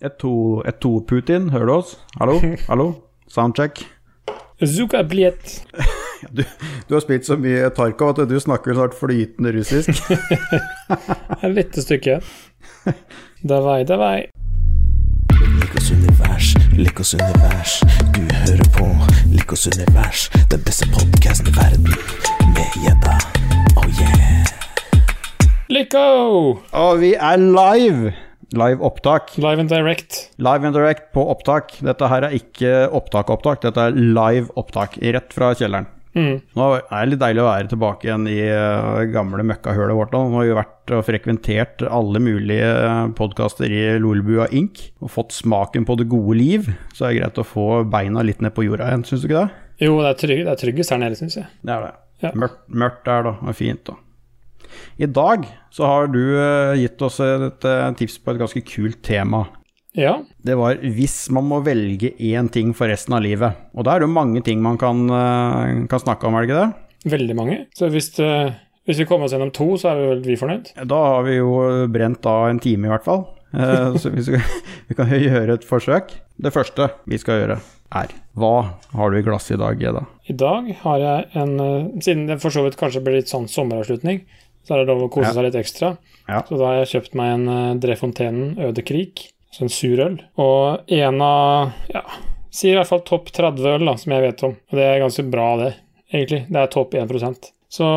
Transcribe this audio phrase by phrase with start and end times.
[0.00, 1.98] Et to, et to Putin, hører du oss?
[2.20, 2.38] Hallo?
[2.68, 2.92] Hallo?
[3.28, 3.86] Soundcheck.
[4.64, 5.64] Zuka bliet.
[6.34, 6.42] Du,
[6.88, 10.02] du har spilt så mye Tarkov at du snakker snart flytende russisk.
[11.44, 12.16] Et lite stykke.
[13.46, 14.26] Davai, davai.
[15.60, 17.78] Likos univers, Likos univers.
[18.18, 18.90] Du hører på
[19.30, 21.94] Likos univers, den beste podkasten i verden.
[22.50, 23.18] Med gjedda.
[23.78, 24.46] Oh yeah.
[25.70, 26.08] Lico!
[26.72, 28.27] Og vi er live!
[28.56, 29.34] Live opptak.
[29.36, 30.30] Live and direct.
[30.40, 31.74] Live and direct på opptak.
[31.84, 34.96] Dette her er ikke opptak-opptak, dette er live opptak.
[35.04, 35.90] Rett fra kjelleren.
[36.16, 36.40] Mm.
[36.56, 40.16] Nå er det litt deilig å være tilbake igjen i uh, gamle møkkahølet vårt.
[40.16, 42.72] Nå har vi vært og frekventert alle mulige
[43.18, 44.80] podkaster i Lolbua Inc.
[45.04, 46.72] og fått smaken på det gode liv.
[46.96, 49.44] Så er det greit å få beina litt ned på jorda igjen, syns du ikke
[49.44, 49.64] det?
[49.84, 51.50] Jo, det er, trygg, det er tryggest her nede, syns jeg.
[51.62, 51.94] Det er det.
[52.24, 52.34] Ja.
[52.34, 53.36] Mørkt, mørkt der, da.
[53.44, 54.00] Og fint, da.
[55.00, 59.00] I dag så har du uh, gitt oss et uh, tips på et ganske kult
[59.06, 59.44] tema.
[59.98, 60.18] Ja.
[60.44, 63.58] Det var hvis man må velge én ting for resten av livet.
[63.74, 66.50] Og da er det jo mange ting man kan, uh, kan snakke om, er det
[66.50, 67.12] ikke det?
[67.18, 67.58] Veldig mange.
[67.78, 70.72] Så hvis, hvis vi kommer oss gjennom to, så er vi vel vi fornøyd.
[70.90, 71.52] Da har vi jo
[71.94, 73.28] brent av en time i hvert fall.
[73.52, 74.40] Eh, så vi, skal,
[74.88, 76.14] vi kan gjøre et forsøk.
[76.38, 77.58] Det første vi skal gjøre,
[77.98, 78.54] er Hva
[78.92, 80.04] har du i glasset i dag, Gedda?
[80.28, 83.48] I dag har jeg en eh, Siden det for så vidt kanskje blir litt sånn
[83.50, 84.22] sommeravslutning,
[84.68, 85.94] så er det lov å kose seg litt ekstra.
[86.28, 90.18] Så da har jeg kjøpt meg en uh, Drefontenen Øde Krik, altså en surøl.
[90.44, 92.02] Og en av ja,
[92.52, 94.58] sier i hvert fall topp 30 øl, da, som jeg vet om.
[94.68, 95.70] Og det er ganske bra, det,
[96.12, 96.42] egentlig.
[96.50, 97.88] Det er topp 1% Så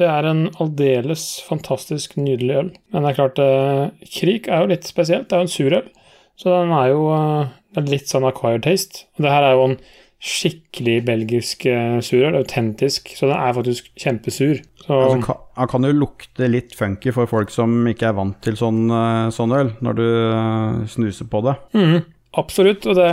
[0.00, 2.72] det er en aldeles fantastisk nydelig øl.
[2.88, 5.28] Men det er klart, eh, Krik er jo litt spesielt.
[5.28, 5.92] Det er jo en surøl.
[6.40, 9.04] Så den er jo eh, litt sånn acquired taste.
[9.18, 9.78] Og det her er jo en
[10.24, 14.62] skikkelig belgisk eh, surøl, autentisk, så den er faktisk kjempesur.
[14.80, 18.38] Så Altså, kan, Han kan jo lukte litt funky for folk som ikke er vant
[18.44, 21.54] til sånn, eh, sånn øl, når du eh, snuser på det.
[21.76, 22.00] Mm,
[22.40, 22.88] absolutt.
[22.88, 23.10] Og, det,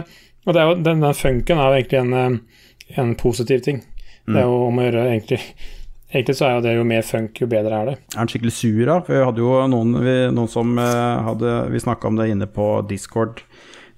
[0.47, 2.39] og det jo, den, den funken er jo egentlig en,
[3.03, 3.83] en positiv ting.
[4.31, 5.39] Det er jo om å gjøre egentlig
[6.11, 7.93] Egentlig så er jo det jo mer funk, jo bedre er det.
[8.11, 8.97] Er den skikkelig sur, da?
[8.99, 12.65] For vi hadde jo noen, vi, noen som hadde Vi snakka om det inne på
[12.89, 13.39] Discord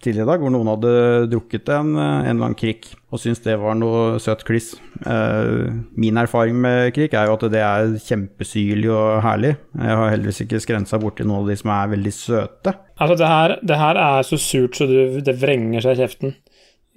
[0.04, 0.94] tidligere i dag, hvor noen hadde
[1.32, 4.72] drukket en, eh, en eller annen krik og syntes det var noe søt kliss.
[5.06, 5.70] Eh,
[6.00, 9.54] min erfaring med krik er jo at det er kjempesyrlig og herlig.
[9.78, 12.74] Jeg har heldigvis ikke skrensa borti noen av de som er veldig søte.
[12.98, 16.36] Altså, det her, det her er så surt så du, det vrenger seg i kjeften.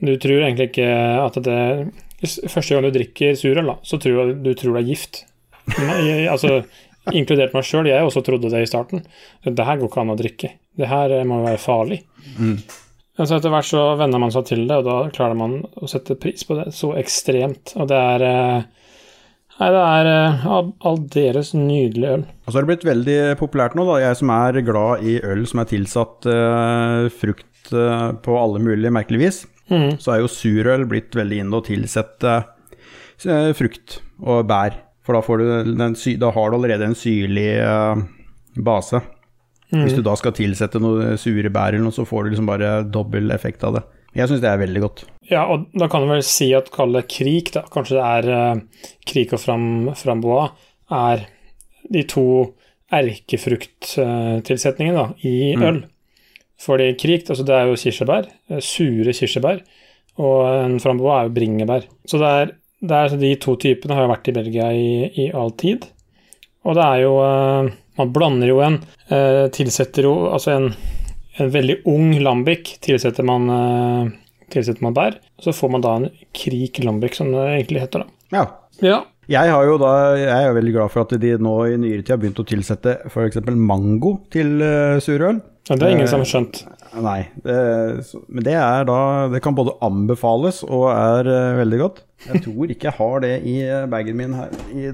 [0.00, 0.90] Du tror egentlig ikke
[1.22, 1.60] at det
[2.24, 5.18] Første gang du drikker surøl, så tror du, du tror det er gift.
[5.76, 6.62] Jeg, altså,
[7.12, 9.04] inkludert meg sjøl, jeg også trodde det i starten.
[9.44, 10.50] Det her går ikke an å drikke.
[10.80, 12.00] Det her eh, må være farlig.
[12.40, 12.56] Men
[13.24, 16.18] så etter hvert så venner man seg til det, og da klarer man å sette
[16.20, 17.72] pris på det så ekstremt.
[17.80, 18.72] Og det er eh,
[19.56, 20.42] Nei, det er eh,
[20.84, 22.24] aldeles nydelig øl.
[22.44, 24.02] Og så har det blitt veldig populært nå, da.
[24.02, 28.92] Jeg som er glad i øl som er tilsatt uh, frukt uh, på alle mulige
[28.92, 29.38] merkelige vis,
[29.72, 29.96] mm.
[29.96, 34.76] så er jo surøl blitt veldig inne å tilsette uh, frukt og bær.
[35.06, 38.00] For da, får du den da har du allerede en syrlig eh,
[39.70, 39.84] base.
[39.84, 42.68] Hvis du da skal tilsette noe sure bær eller noe, så får du liksom bare
[42.92, 43.84] dobbel effekt av det.
[44.16, 45.04] Jeg syns det er veldig godt.
[45.28, 47.62] Ja, og da kan du vel si at kalle det krik, da.
[47.72, 48.56] Kanskje det er uh,
[49.08, 49.64] krik og fram,
[49.98, 50.44] framboa
[50.96, 51.18] er
[51.92, 52.26] de to
[52.96, 55.78] erkefrukttilsetningene uh, i øl.
[56.62, 59.58] Fordi krik, altså det er jo kirsebær, eh, sure kirsebær,
[60.24, 61.82] og en framboa er jo bringebær.
[62.08, 62.46] Så det er,
[62.80, 64.86] det er de to typene har jo vært i Belgia i,
[65.24, 65.80] i all tid.
[66.64, 67.64] Og det er jo eh,
[67.96, 70.70] Man blander jo en eh, Tilsetter jo altså en,
[71.40, 74.14] en veldig ung lambic tilsetter man eh,
[74.52, 75.18] tilsetter man der.
[75.42, 78.38] Så får man da en krik lambic, som det egentlig heter, da.
[78.38, 78.46] Ja.
[78.84, 79.02] Ja.
[79.26, 79.90] Jeg, har jo da,
[80.20, 82.92] jeg er veldig glad for at de nå i nyere tid har begynt å tilsette
[83.10, 83.40] f.eks.
[83.58, 85.40] mango til uh, surøl.
[85.66, 86.60] Det er ingen som har skjønt.
[87.02, 87.56] Nei, det,
[88.30, 91.98] men det er da Det kan både anbefales og er eh, veldig godt.
[92.28, 93.56] Jeg tror ikke jeg har det i
[93.90, 94.54] bagen min her.
[94.70, 94.92] I,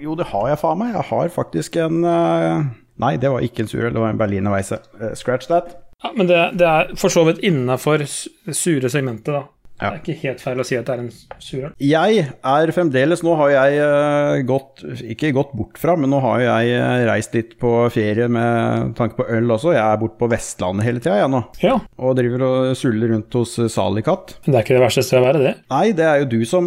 [0.00, 0.94] jo, det har jeg faen meg.
[0.94, 2.64] Jeg har faktisk en eh,
[3.02, 4.78] Nei, det var ikke en surøl, det var en Berliner Weisse.
[5.00, 5.74] Eh, scratch that.
[6.04, 9.42] Ja, men det, det er for så vidt innafor sure segmentet, da.
[9.84, 9.92] Ja.
[9.94, 11.10] Det er ikke helt feil å si at det er en
[11.44, 11.72] surøl.
[11.84, 14.82] Jeg er fremdeles Nå har jeg eh, gått
[15.14, 19.18] Ikke gått bort fra, men nå har jeg eh, reist litt på ferie med tanke
[19.20, 19.74] på øl også.
[19.76, 21.42] Jeg er borte på Vestlandet hele tida, jeg nå.
[21.62, 23.74] Ja, Og driver og suller rundt hos Salikat.
[23.84, 24.34] Salikatt.
[24.44, 25.54] men det er ikke det verste stedet å være, det.
[25.70, 26.66] Nei, det er jo du som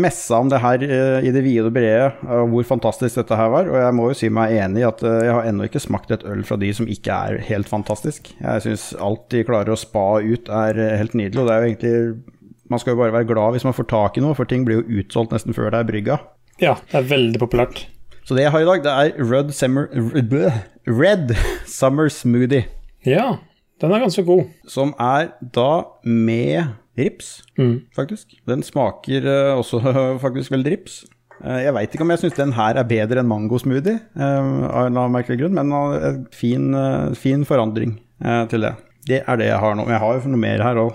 [0.00, 2.10] messa om det her eh, i det vide og brede,
[2.50, 3.68] hvor fantastisk dette her var.
[3.70, 6.12] Og jeg må jo si meg enig i at eh, jeg har ennå ikke smakt
[6.14, 8.32] et øl fra de som ikke er helt fantastisk.
[8.40, 11.42] Jeg syns alt de klarer å spa ut, er eh, helt nydelig.
[11.42, 11.89] Og det er jo egentlig
[12.70, 14.80] Man skal jo bare være glad hvis man får tak i noe, for ting blir
[14.82, 16.18] jo utsolgt nesten før det er brygga.
[16.62, 17.86] Ja, det er veldig populært.
[18.28, 19.88] Så det jeg har i dag, det er Red Summer,
[20.86, 21.32] Red
[21.66, 22.66] Summer Smoothie.
[23.06, 23.38] Ja,
[23.80, 24.44] Den er ganske god.
[24.68, 27.80] som er da med rips, Mm.
[27.96, 28.34] faktisk.
[28.46, 29.80] Den smaker eh, også
[30.24, 31.04] faktisk veldig rips.
[31.42, 34.86] Eh, jeg veit ikke om jeg syns den her er bedre enn mangosmoothie, uh, av
[34.86, 38.74] en eller annen merkelig grunn, men en fin, eh, fin forandring eh, til det.
[39.08, 39.84] Det er det jeg har nå.
[39.86, 40.92] Men jeg har jo noe mer her òg,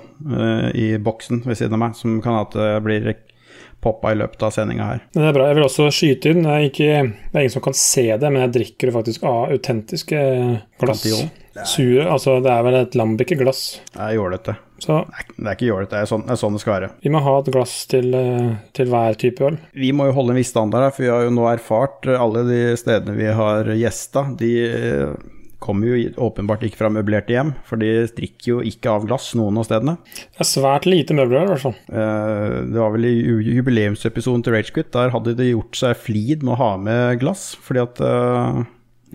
[0.77, 3.15] i boksen ved siden av meg, som kan at det blir
[3.85, 5.01] poppa i løpet av sendinga her.
[5.13, 5.47] Det er bra.
[5.49, 8.29] Jeg vil også skyte inn, det er, ikke, det er ingen som kan se det,
[8.33, 10.21] men jeg drikker faktisk av autentiske
[10.81, 11.03] glass.
[11.69, 13.61] Sure, altså det er vel et lambic-glass.
[13.93, 14.55] Det er jålete.
[14.81, 16.89] Så Det er- ikke jålete, det sånn det er sånn det skal være.
[17.01, 19.57] vi må ha et glass til, eh, til hver type øl.
[19.73, 22.19] Vi må jo holde en viss standard her, for vi har jo nå erfart eh,
[22.19, 25.13] alle de stedene vi har gjesta, de eh,
[25.65, 29.57] kommer jo åpenbart ikke fra møblerte hjem, for de strikker jo ikke av glass, noen
[29.61, 29.97] av stedene.
[30.05, 31.75] Det er svært lite møbler, i hvert fall.
[31.89, 33.15] Eh, Det var vel i
[33.57, 37.81] jubileumsepisoden til Ragequit, der hadde de gjort seg flid med å ha med glass, fordi
[37.83, 38.63] at eh,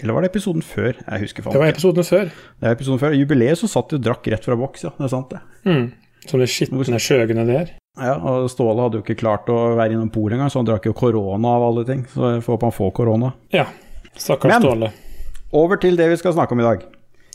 [0.02, 0.94] Eller var det episoden før?
[0.96, 2.30] Jeg husker faen Det var episoden før.
[2.30, 3.12] Det var episoden før.
[3.16, 4.92] I jubileet så satt de og drakk rett fra boks, ja.
[4.96, 5.40] Det er sant, det.
[5.68, 5.90] Mm.
[6.30, 7.74] Som de skitne skjøgene de er.
[8.00, 10.86] Ja, og Ståle hadde jo ikke klart å være innom polet engang, så han drakk
[10.88, 12.04] jo korona av alle ting.
[12.12, 13.32] Så jeg får håpe han får korona.
[13.52, 13.66] Ja.
[14.16, 14.92] Stakkars Ståle.
[15.56, 16.82] Over til det vi skal snakke om i dag.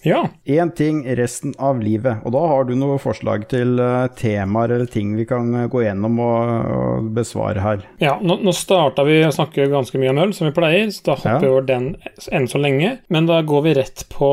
[0.06, 0.20] Ja.
[0.46, 2.20] Én ting resten av livet.
[2.28, 5.82] Og da har du noen forslag til eh, temaer eller ting vi kan eh, gå
[5.82, 7.82] gjennom og, og besvare her.
[8.04, 11.08] ja nå, nå starta vi å snakke ganske mye om øl, som vi pleier, så
[11.10, 11.54] da hopper vi Ja.
[11.56, 11.88] over den
[12.38, 13.00] enn så lenge.
[13.10, 14.30] Men da går vi rett på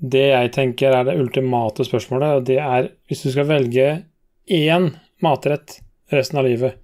[0.00, 3.88] det jeg tenker er det ultimate spørsmålet, og det er hvis du skal velge
[4.50, 4.90] én
[5.22, 5.78] matrett
[6.10, 6.80] resten av livet.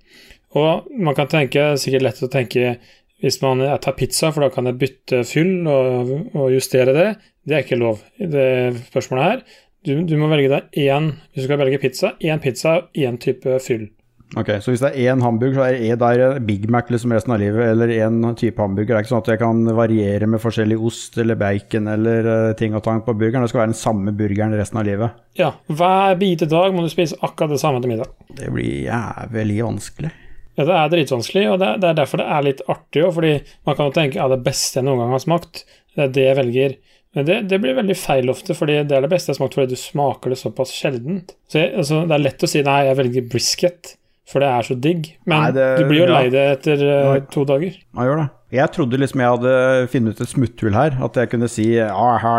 [0.54, 2.76] Og man kan tenke, sikkert lett å tenke
[3.22, 7.08] hvis man jeg tar pizza, for da kan jeg bytte fyll og, og justere det.
[7.46, 8.48] Det er ikke lov i det
[8.90, 9.44] spørsmålet her.
[9.86, 13.20] Du, du må velge deg én Hvis du skal velge pizza, én pizza og én
[13.22, 13.86] type fyll.
[14.34, 17.30] Ok, Så hvis det er én hamburger, så er det, er Big Mac liksom resten
[17.30, 18.90] av livet, eller én type hamburger.
[18.90, 22.56] Det er ikke sånn at jeg kan variere med forskjellig ost eller bacon eller eh,
[22.58, 23.46] ting og tang på burgeren.
[23.46, 25.22] Det skal være den samme burgeren resten av livet.
[25.38, 28.10] Ja, hver bite dag må du spise akkurat det samme til middag.
[28.34, 30.10] Det blir jævlig vanskelig.
[30.56, 33.12] Ja, det er dritvanskelig, og det er, det er derfor det er litt artig òg,
[33.18, 33.32] fordi
[33.68, 35.64] man kan jo tenke ja, det beste jeg noen gang har smakt,
[35.96, 36.76] det er det jeg velger.
[37.16, 39.54] Men det, det blir veldig feil ofte, fordi det er det beste jeg har smakt
[39.56, 41.36] fordi du smaker det såpass sjeldent.
[41.48, 43.92] Så jeg, altså, det er lett å si nei, jeg velger brisket,
[44.26, 46.16] for det er så digg, men Nei, det- du blir jo ja.
[46.18, 47.76] lei det etter uh, to dager.
[47.96, 48.26] Man gjør det.
[48.56, 49.52] Jeg trodde liksom jeg hadde
[49.90, 50.94] funnet ut et smutthull her.
[51.02, 51.88] At jeg kunne si ja,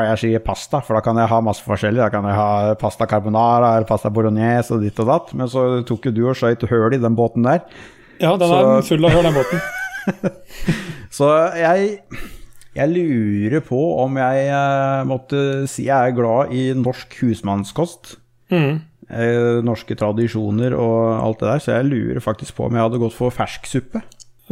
[0.08, 2.00] jeg sier pasta, for da kan jeg ha masse forskjellig.
[2.00, 5.34] Da kan jeg ha pasta carbonara eller pasta bolognese og ditt og datt.
[5.36, 7.66] Men så tok jo du og skøyt høl i den båten der.
[8.22, 9.62] Ja, den Så- er full av hull, den båten.
[11.18, 11.28] Så
[11.58, 12.00] jeg,
[12.78, 15.42] jeg lurer på om jeg eh, måtte
[15.72, 18.16] si jeg er glad i norsk husmannskost.
[18.54, 18.78] Mm.
[19.08, 21.64] Eh, norske tradisjoner og alt det der.
[21.64, 24.04] Så jeg lurer faktisk på om jeg hadde gått for fersksuppe.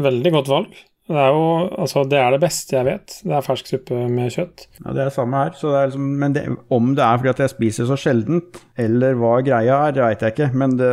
[0.01, 0.83] Veldig godt valg.
[1.05, 1.41] Det er jo
[1.77, 3.17] altså, det er det beste jeg vet.
[3.21, 4.63] Det er fersk suppe med kjøtt.
[4.81, 5.51] Ja, Det er samme her.
[5.59, 8.57] Så det er liksom, men det, om det er fordi at jeg spiser så sjeldent,
[8.81, 10.49] eller hva greia er, det veit jeg ikke.
[10.57, 10.89] Men det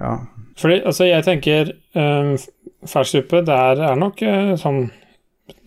[0.00, 0.18] Ja.
[0.60, 2.34] Fordi, altså, jeg tenker um,
[2.88, 4.88] fersk det der er nok eh, sånn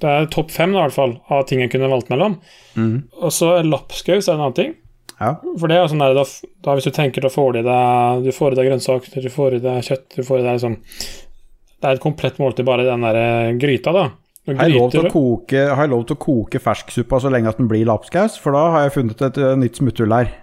[0.01, 2.37] Det er topp fem, i hvert fall, av ting jeg kunne valgt mellom.
[2.77, 3.03] Mm.
[3.19, 4.73] Og så lapskaus er en annen ting.
[5.19, 5.35] ja.
[5.59, 6.23] For det er sånn der, da,
[6.65, 9.33] da hvis du tenker, da får du i deg Du får i deg grønnsaker, du
[9.33, 12.87] får i deg kjøtt, du får i deg liksom Det er et komplett måltid, bare
[12.87, 14.09] den der eh, gryta, da.
[14.43, 17.51] Har jeg, lov til å koke, har jeg lov til å koke fersksuppa så lenge
[17.51, 18.35] at den blir lapskaus?
[18.43, 20.33] For da har jeg funnet et eh, nytt smutthull her.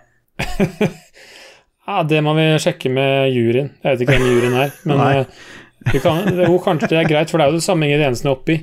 [1.91, 3.73] Ja, det må vi sjekke med juryen.
[3.82, 5.41] Jeg vet ikke hvem juryen er, men eh,
[5.99, 8.61] kan, det, jo, kanskje det er greit, for det er jo det samme ingrediensene oppi.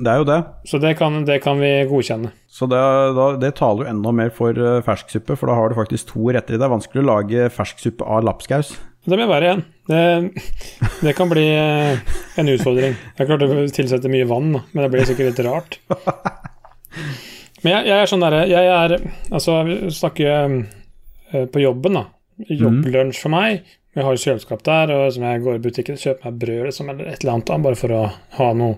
[0.00, 0.36] Det er jo det.
[0.70, 2.30] Så det kan, det kan vi godkjenne.
[2.46, 2.78] Så det,
[3.16, 6.28] da, det taler jo enda mer for eh, fersksuppe, for da har du faktisk to
[6.30, 6.60] retter i.
[6.60, 8.70] Er vanskelig å lage fersksuppe av lapskaus.
[9.08, 9.64] Det blir verre igjen.
[9.90, 10.04] Det,
[11.08, 12.94] det kan bli eh, en utfordring.
[12.94, 15.80] Det er klart å tilsetter mye vann, men det blir sikkert litt rart.
[17.60, 18.92] Men jeg, jeg er sånn derre Jeg er
[19.28, 19.58] Altså,
[19.92, 22.06] snakker på jobben, da.
[22.48, 23.66] Jobblunsj for meg.
[23.96, 26.66] Jeg har jo kjøleskap der, og som jeg går i butikken og kjøper meg brød
[26.68, 28.02] liksom, eller et eller annet, bare for å
[28.36, 28.76] ha noe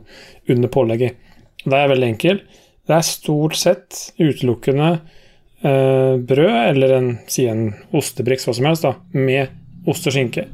[0.53, 1.19] under pålegget.
[1.63, 2.61] Det er veldig enkelt.
[2.89, 8.89] Det er stort sett utelukkende eh, brød, eller en, si en ostebriks, hva som helst,
[8.89, 10.47] da, med ost og skinke.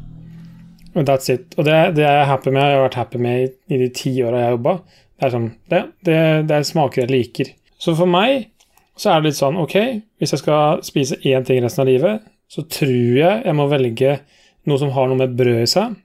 [0.96, 1.54] Og that's it.
[1.56, 2.64] Og det, det er jeg happy med.
[2.64, 4.74] Jeg har vært happy med i, i de ti åra jeg har jobba.
[5.18, 7.52] Det er sånn, det, det, det er smaker jeg liker.
[7.78, 8.48] Så for meg
[8.98, 9.76] så er det litt sånn, ok,
[10.18, 14.18] hvis jeg skal spise én ting resten av livet, så tror jeg jeg må velge
[14.68, 15.96] noe som har noe med brød i seg.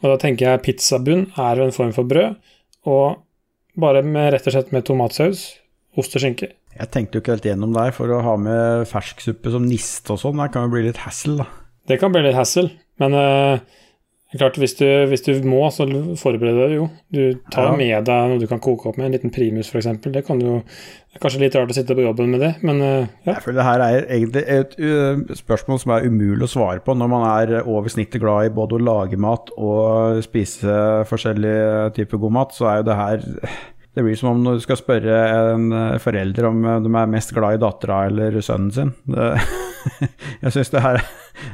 [0.00, 2.38] Og da tenker jeg pizzabunn er jo en form for brød,
[2.90, 3.22] og
[3.78, 5.46] bare med, rett og slett med tomatsaus,
[5.98, 6.50] ost og skinke.
[6.76, 10.20] Jeg tenkte jo ikke helt gjennom der, for å ha med fersksuppe som niste og
[10.20, 11.46] sånn, det kan jo bli litt hassle, da.
[11.86, 12.68] Det kan bli litt hassle,
[13.00, 13.60] men er
[14.40, 15.84] klart, hvis du, hvis du må, så
[16.20, 16.86] forbereder du jo.
[17.12, 17.76] Du tar Ja.
[17.76, 19.88] med deg noe du kan koke opp med, en liten primus f.eks.
[20.04, 22.80] Det kan du, Det er kanskje litt rart å sitte på jobben med det, men
[22.84, 23.34] eh, ja.
[23.34, 26.92] Jeg føler det her er egentlig et uh, spørsmål som er umulig å svare på
[26.96, 30.76] når man er over snittet glad i både å lage mat og spise
[31.08, 32.52] forskjellige typer god mat.
[32.52, 33.24] Så er jo det her
[33.96, 35.14] Det blir som om du skal spørre
[35.54, 38.92] en eh, forelder om eh, de er mest glad i dattera eller sønnen sin.
[39.08, 39.30] Det,
[40.42, 41.00] jeg syns det her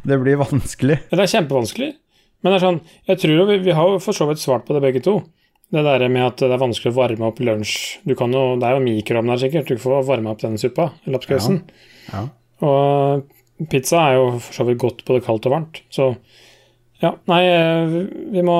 [0.02, 0.96] Det blir vanskelig.
[1.12, 1.92] Det er kjempevanskelig.
[2.42, 4.82] Men det er sånn, jeg tror vi, vi har for så vidt svart på det
[4.84, 5.20] begge to.
[5.72, 7.76] Det der med at det er vanskelig å varme opp lunsj.
[8.04, 10.90] Du kan jo, Det er jo mikroovn der sikkert, du får varme opp den suppa.
[11.06, 11.62] eller oppskriften.
[12.10, 12.26] Ja.
[12.66, 15.80] Og pizza er jo for så vidt godt både kaldt og varmt.
[15.92, 16.10] Så
[17.02, 17.96] ja, nei, eh,
[18.34, 18.58] vi må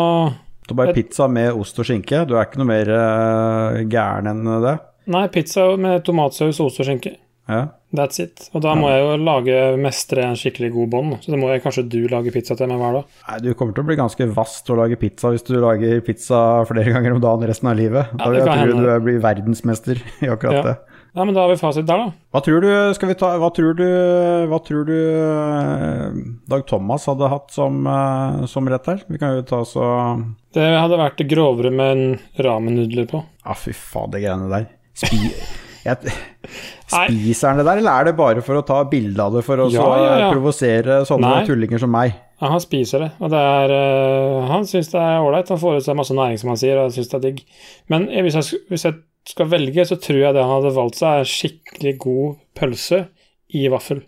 [0.73, 2.25] er bare pizza med ost og skinke.
[2.27, 4.77] Du er ikke noe mer eh, gæren enn det.
[5.13, 7.17] Nei, pizza med tomatsaus, ost og skinke.
[7.51, 7.63] Ja.
[7.93, 8.47] That's it.
[8.55, 11.17] Og da må jeg jo lage mestre en skikkelig god bånd.
[11.25, 13.11] Så det må jeg kanskje du lage pizza til meg hver dag.
[13.29, 16.01] Nei, Du kommer til å bli ganske vass til å lage pizza hvis du lager
[16.07, 16.39] pizza
[16.71, 18.15] flere ganger om dagen resten av livet.
[18.17, 20.65] Da vil jeg tro du blir verdensmester i akkurat Ja.
[20.71, 20.79] det.
[21.13, 22.13] Ja, men da har vi fasit der, da.
[22.33, 23.83] Hva tror du skal vi ta, hva tror du,
[24.49, 26.15] hva tror du eh,
[26.49, 29.03] Dag Thomas hadde hatt som, eh, som rett her?
[29.13, 29.85] Vi kan jo ta så
[30.57, 33.21] Det hadde vært grovere med en ramen-nudler på.
[33.45, 34.71] Ja, fy faen, det greiene der.
[34.97, 35.21] Spi,
[35.83, 36.13] jeg,
[36.87, 39.63] spiser han det der, eller er det bare for å ta bilde av det for
[39.65, 40.29] å Ja, så, ja, ja.
[40.33, 41.47] provosere sånne Nei.
[41.49, 42.15] tullinger som meg?
[42.43, 45.51] Ja, han spiser det, og det er øh, Han syns det er ålreit.
[45.55, 47.43] Han får i seg masse næring, som han sier, og han syns det er digg.
[47.93, 48.99] Men hvis jeg, hvis jeg
[49.31, 53.05] skal velge, så tror jeg det han hadde valgt seg, er skikkelig god pølse
[53.55, 54.03] i vaffel.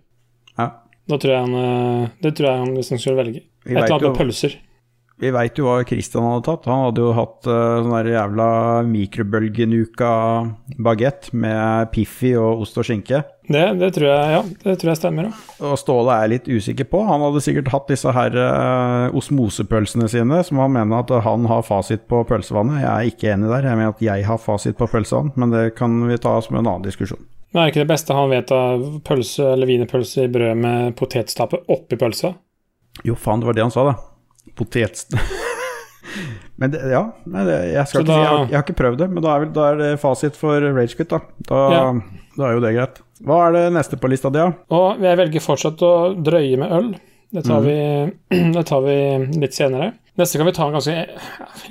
[0.58, 0.70] Ja.
[1.10, 3.44] Da tror jeg han øh, Det tror jeg han liksom skulle velge.
[3.64, 4.58] Vi Et eller annet med pølser.
[5.22, 6.64] Vi veit jo hva Christian hadde tatt.
[6.66, 8.46] Han hadde jo hatt uh, sånn der jævla
[8.88, 10.10] mikrobølgenuka
[10.82, 13.20] bagett med Piffi og ost og skinke.
[13.46, 15.28] Det, det tror jeg ja, det tror jeg stemmer.
[15.28, 15.68] Ja.
[15.68, 17.04] Og Ståle er litt usikker på.
[17.06, 21.62] Han hadde sikkert hatt disse her uh, osmosepølsene sine, som han mener at han har
[21.66, 22.82] fasit på pølsevannet.
[22.82, 23.68] Jeg er ikke enig der.
[23.70, 26.64] Jeg mener at jeg har fasit på pølsevann, men det kan vi ta som en
[26.64, 27.22] annen diskusjon.
[27.54, 31.62] Men er ikke det beste han vet av pølse eller wienerpølse i brød med potetstappe
[31.70, 32.32] oppi pølsa?
[33.06, 33.94] Jo, faen, det var det han sa, da.
[34.58, 35.04] Potet...
[36.60, 39.08] men det, ja, nei, det, jeg, ikke, si- jeg, har, jeg har ikke prøvd det,
[39.10, 41.18] men da er, vel, da er det fasit for Ragequit, da.
[41.48, 41.82] Da, Ja.
[42.36, 43.00] da er jo det greit.
[43.24, 44.52] Hva er det neste på lista di, da?
[44.76, 45.92] Og jeg velger fortsatt å
[46.26, 46.88] drøye med øl.
[47.34, 47.76] Det tar, vi,
[48.54, 48.96] det tar vi
[49.42, 49.92] litt senere.
[50.20, 50.92] Neste kan vi ta en ganske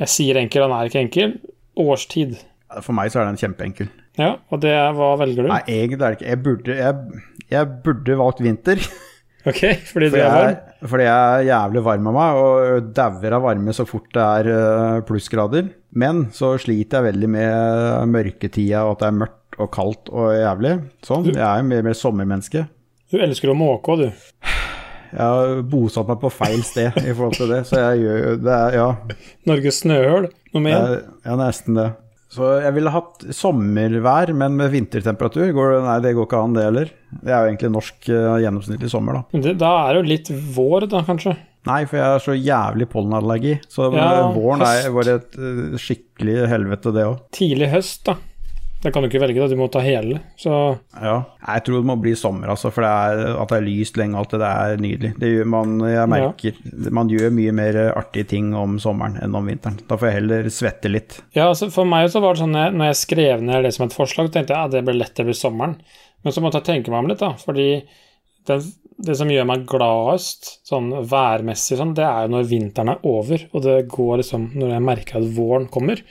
[0.01, 1.37] Jeg sier enkel, han er ikke enkel.
[1.79, 2.35] Årstid.
[2.83, 3.87] For meg så er den kjempeenkel.
[4.19, 5.49] Ja, og det Hva velger du?
[5.49, 7.21] Nei, egentlig er det ikke Jeg burde, jeg,
[7.53, 8.83] jeg burde valgt vinter.
[9.43, 10.49] Ok, fordi du For er varm?
[10.53, 14.23] Jeg, fordi jeg er jævlig varm av meg, og dauer av varme så fort det
[14.23, 15.71] er eh, plussgrader.
[15.99, 20.31] Men så sliter jeg veldig med mørketida, og at det er mørkt og kaldt og
[20.33, 20.73] jævlig.
[21.05, 21.27] Sånn.
[21.33, 22.65] Jeg er jo mer, mer sommermenneske.
[23.13, 24.53] Du elsker å måke òg, du.
[25.13, 28.31] Jeg har bosatt meg på feil sted i forhold til det, så jeg gjør jo
[28.47, 28.55] det.
[28.55, 29.19] Er, ja,
[29.51, 30.95] Norges snøhøl, nummer én.
[31.27, 31.91] ja, nesten det.
[32.33, 35.51] Så jeg ville hatt sommervær, men med vintertemperatur.
[35.53, 36.89] Går, det- nei, det går ikke an, det heller.
[37.21, 39.41] Det er jo egentlig norsk uh, gjennomsnittlig sommer, da.
[39.45, 41.35] Det- Da er det jo litt vår, da, kanskje.
[41.65, 43.53] Nei, for jeg har så jævlig pollenallergi.
[43.71, 44.93] Så Ja, våren er høst.
[44.97, 47.19] bare et uh, skikkelig helvete, det òg.
[47.31, 48.15] Tidlig høst, da.
[48.83, 49.47] Det kan du ikke velge, da.
[49.47, 50.19] Du må ta hele.
[50.39, 50.51] Så
[50.99, 51.23] Ja.
[51.47, 52.71] Jeg tror det må bli sommer, altså.
[52.73, 55.11] For det er, at det er lyst lenge og alt det, det er nydelig.
[55.21, 59.47] Det gjør man, jeg merker Man gjør mye mer artige ting om sommeren enn om
[59.47, 59.79] vinteren.
[59.87, 61.21] Da får jeg heller svette litt.
[61.35, 63.95] Ja, altså For meg så var det sånn, når jeg skrev ned det som et
[63.95, 65.77] forslag, tenkte jeg at ja, det ble lett, det blir sommeren.
[66.23, 67.33] Men så måtte jeg tenke meg om litt, da.
[67.39, 67.69] Fordi
[68.47, 68.59] det,
[69.07, 73.47] det som gjør meg gladest, sånn værmessig, sånn, det er jo når vinteren er over,
[73.53, 76.03] og det går liksom Når jeg merker at våren kommer.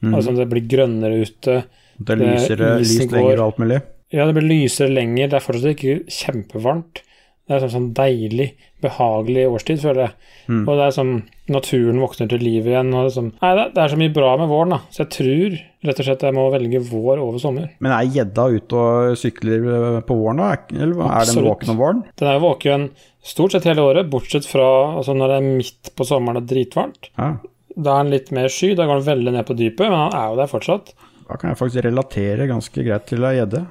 [0.00, 1.62] Altså det blir grønnere ute.
[2.00, 3.80] Det er lysere, isen lyst lenger og alt mulig.
[4.10, 5.30] Ja, det blir lysere lenger.
[5.30, 7.02] Det er fortsatt ikke kjempevarmt.
[7.50, 10.12] Det er sånn, sånn deilig, behagelig årstid, føler jeg.
[10.46, 10.60] Mm.
[10.60, 11.12] Og det er sånn
[11.50, 12.92] naturen våkner til liv igjen.
[12.94, 14.78] Og sånn, nei, det, er så mye bra med våren, da.
[14.94, 15.56] Så jeg tror
[15.88, 17.72] rett og slett jeg må velge vår over sommer.
[17.82, 19.66] Men er gjedda ute og sykler
[20.06, 20.52] på våren, da?
[20.76, 22.04] Eller er den våken om våren?
[22.22, 22.86] Den er jo våken
[23.32, 27.10] stort sett hele året, bortsett fra altså når det er midt på sommeren og dritvarmt.
[27.18, 27.32] Ja.
[27.74, 30.14] Da er den litt mer sky, da går den veldig ned på dypet, men han
[30.14, 30.94] er jo der fortsatt.
[31.30, 33.66] Da kan jeg faktisk relatere ganske greit til ei gjedde.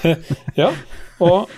[0.56, 0.70] Ja,
[1.20, 1.50] og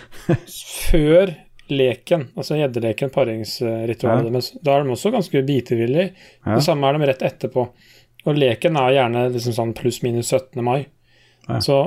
[0.90, 1.30] før
[1.72, 4.32] leken, altså gjeddeleken, paringsritualet Ja.
[4.34, 6.08] deres, da er de også ganske bitevillige.
[6.42, 6.56] Ja.
[6.56, 7.68] Det samme er de rett etterpå.
[8.26, 10.58] Og leken er gjerne liksom sånn pluss-minus 17.
[10.66, 10.80] mai.
[11.48, 11.60] Ja.
[11.62, 11.78] Så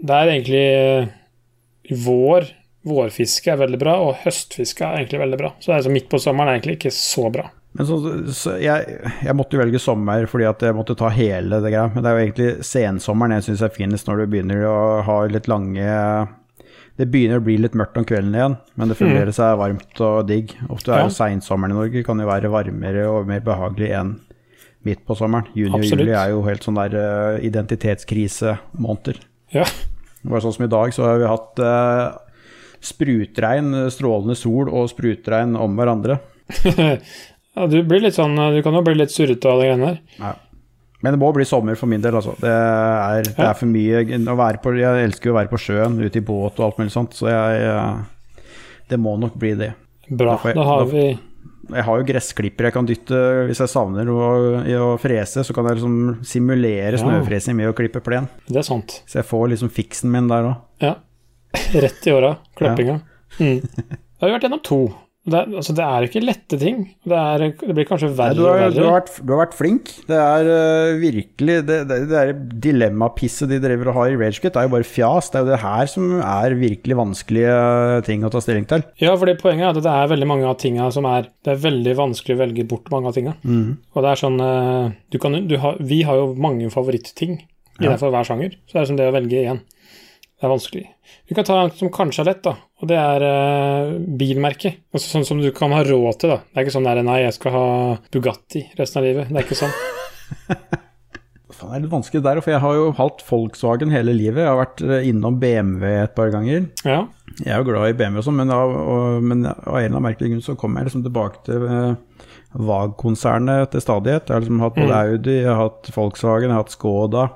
[0.00, 2.48] det er egentlig vår
[2.80, 5.50] Vårfiske er veldig bra, og høstfiske er egentlig veldig bra.
[5.60, 7.50] Så det er så midt på sommeren er egentlig ikke så bra.
[7.78, 7.96] Men så,
[8.34, 11.84] så jeg, jeg måtte velge sommer fordi at jeg måtte ta hele det greia.
[11.94, 15.18] Men det er jo egentlig sensommeren jeg syns er finest, når du begynner å ha
[15.30, 15.84] litt lange
[16.98, 20.26] Det begynner å bli litt mørkt om kvelden igjen, men det fremdeles er varmt og
[20.28, 20.56] digg.
[20.68, 21.06] Ofte er Ja.
[21.06, 24.10] jo seinsommeren i Norge kan jo være varmere og mer behagelig enn
[24.84, 25.46] midt på sommeren.
[25.54, 29.20] Juni og juli er jo helt sånn der uh, identitetskrisemåneder.
[29.54, 29.64] Ja.
[30.24, 32.18] Bare sånn som i dag, så har vi hatt eh,
[32.84, 36.18] sprutregn, strålende sol og sprutregn om hverandre.
[37.56, 40.00] ja, du blir litt sånn Du kan jo bli litt surrete av de greiene der.
[40.20, 40.34] Ja.
[41.02, 42.34] Men det må bli sommer for min del, altså.
[42.40, 45.60] Det er, det er for mye å være på Jeg elsker jo å være på
[45.62, 48.44] sjøen, ute i båt og alt mulig sånt, så jeg eh,
[48.90, 49.70] Det må nok bli det.
[50.10, 50.36] Bra.
[50.36, 51.06] Da jeg- Da har vi
[51.70, 54.20] Jeg har jo gressklipper jeg kan dytte hvis jeg savner å,
[54.66, 57.02] å frese, så kan jeg liksom simulere Ja.
[57.04, 58.28] snøfresing med å klippe plen.
[58.48, 59.02] Det er sant.
[59.06, 60.56] Så jeg får liksom fiksen min der òg.
[60.82, 60.94] Ja.
[61.84, 62.36] Rett i åra.
[62.58, 63.00] Klippinga.
[63.38, 63.60] Mm.
[63.62, 64.80] Da har vi vært gjennom to.
[65.28, 66.78] Det altså, det er ikke lette ting.
[67.04, 68.70] Det, er, det blir kanskje verre og verre.
[68.72, 69.90] du, har vært- du har vært flink.
[70.08, 72.22] Det er uh, virkelig Det, det, det
[72.64, 75.28] dilemmapisset de driver og har i Ragequit, er jo bare fjas.
[75.30, 77.58] Det er jo det her som er virkelig vanskelige
[78.08, 78.86] ting å ta stilling til.
[79.02, 81.62] Ja, fordi poenget er at det er veldig mange av tinga som er Det er
[81.68, 83.36] veldig vanskelig å velge bort mange av tinga.
[83.44, 87.42] Og det er sånn uh, du kan, du har, Vi har jo mange favoritting
[87.80, 87.90] Ja.
[87.90, 89.60] innenfor hver sjanger, så det er som det å velge én.
[90.40, 90.86] Det er vanskelig.
[91.28, 94.70] Vi kan ta en som kanskje er lett, da, og det er eh, bilmerke.
[94.94, 96.38] Altså Sånn som du kan ha råd til, da.
[96.48, 97.64] Det er ikke sånn der nei, jeg skal ha
[98.14, 99.28] Bugatti resten av livet.
[99.28, 99.74] Det er ikke sånn.
[101.60, 104.40] Det er litt vanskelig der, for jeg har jo hatt Volkswagen hele livet.
[104.40, 106.62] Jeg har vært eh, innom BMW et par ganger.
[106.88, 107.02] Ja.
[107.42, 110.00] Jeg er jo glad i BMW og sånn, men, av- og- men av en eller
[110.06, 112.24] merkelig grunn så kommer jeg liksom tilbake til eh,
[112.70, 114.24] VAG-konsernet til stadighet.
[114.30, 115.12] Jeg har liksom hatt både Mm.
[115.12, 117.26] Audi, jeg har hatt Volkswagen, jeg har hatt Skoda.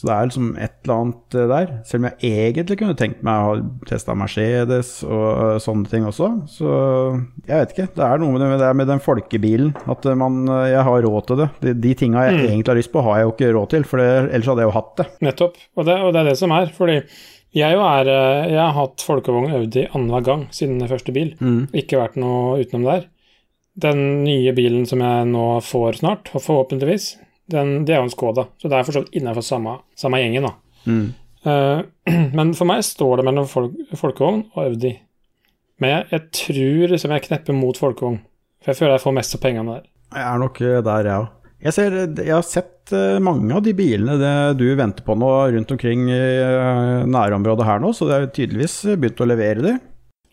[0.00, 1.72] Så det er liksom et eller annet eh, der.
[1.84, 3.56] Selv om jeg egentlig kunne tenkt meg å ha
[3.90, 6.28] testa Mercedes og eh, sånne ting også.
[6.48, 6.70] Så
[7.44, 7.86] jeg vet ikke.
[7.98, 9.74] Det er noe med det, med den folkebilen.
[9.92, 10.38] At eh, man,
[10.70, 11.48] jeg har råd til det.
[11.66, 12.46] De, de tinga jeg Mm.
[12.46, 13.84] egentlig har lyst på, har jeg jo ikke råd til.
[13.90, 15.06] For det, ellers hadde jeg jo hatt det.
[15.28, 15.60] Nettopp.
[15.76, 16.72] Og det, og det er det som er.
[16.80, 16.96] Fordi
[17.60, 18.08] jeg jo er
[18.48, 21.34] Jeg har hatt folkevogn Audi annenhver gang siden første bil.
[21.76, 23.08] Ikke vært noe utenom der.
[23.80, 27.12] Den nye bilen som jeg nå får snart, forhåpentligvis,
[27.52, 28.46] den, det er jo en Skoda.
[28.60, 30.54] Så det er for så vidt innenfor samme, samme gjengen, da.
[30.86, 31.06] Mm.
[31.44, 31.82] Uh,
[32.38, 34.94] men for meg står det mellom folk, folkevogn og Audi.
[35.80, 38.20] Men jeg, jeg tror liksom jeg knepper mot folkevogn.
[38.60, 39.86] For jeg føler jeg får mest av pengene der.
[40.10, 41.36] Jeg er nok eh, der, jeg òg.
[41.60, 45.30] Jeg, ser, jeg har sett eh, mange av de bilene det du venter på nå
[45.54, 49.74] rundt omkring i eh, nærområdet her nå, så det er tydeligvis begynt å levere de.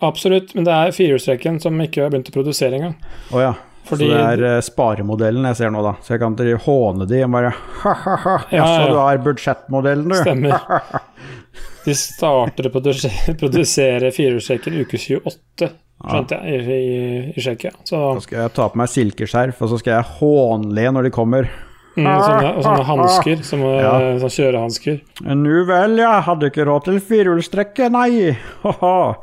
[0.07, 2.95] Absolutt, men det er firehjulstrekken som ikke har begynt å produsere engang.
[3.31, 3.55] Oh, ja.
[3.87, 5.93] Fordi- så det er eh, sparemodellen jeg ser nå, da.
[6.03, 8.87] Så jeg kan drive håne de og bare ha-ha-ha, Ja, ja.
[8.91, 10.15] du har budsjettmodellen, du.
[10.21, 10.59] Stemmer.
[11.87, 12.71] De starter å
[13.39, 15.69] produsere, firehjulstrekker uke 28,
[16.03, 17.71] skjønte jeg, i, i, i Tsjekkia.
[17.87, 21.13] Så da skal jeg ta på meg silkeskjerf, og så skal jeg hånle når de
[21.15, 21.47] kommer.
[21.95, 23.93] mm, sånne, og sånne hansker, som, Ja.
[24.19, 24.99] sånne kjørehansker.
[25.39, 26.17] Nu vel, ja.
[26.27, 28.35] hadde ikke råd til firehjulstrekket, nei.
[28.67, 29.15] Ha-ha.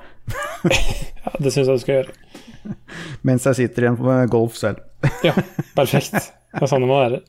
[0.64, 2.16] Ja, det syns jeg du skal gjøre.
[3.26, 4.82] Mens jeg sitter igjen en eh, Golf selv.
[5.26, 5.34] Ja,
[5.76, 6.16] perfekt.
[6.54, 7.22] Det er sånn det må være.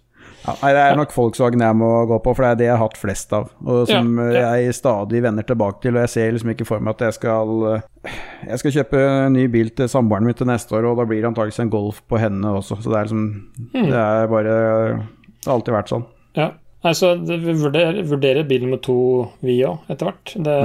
[0.46, 2.76] Ja, nei, det er nok Volkswagen jeg må gå på, for det er det jeg
[2.76, 3.48] har hatt flest av.
[3.66, 4.50] Og som Ja, eh, ja.
[4.62, 7.64] jeg stadig vender tilbake til, og jeg ser liksom ikke for meg at jeg skal
[7.72, 8.20] eh,
[8.52, 11.24] Jeg skal kjøpe en ny bil til samboeren min til neste år, og da blir
[11.24, 12.78] det antakeligvis en Golf på henne også.
[12.84, 13.26] Så det er liksom
[13.74, 13.90] mm.
[13.90, 16.06] Det er bare Det har alltid vært sånn.
[16.38, 16.52] Ja.
[16.86, 18.96] Nei, så det- vi vurderer, vurderer bil nummer to,
[19.42, 20.36] vi òg, etter hvert.
[20.46, 20.58] Det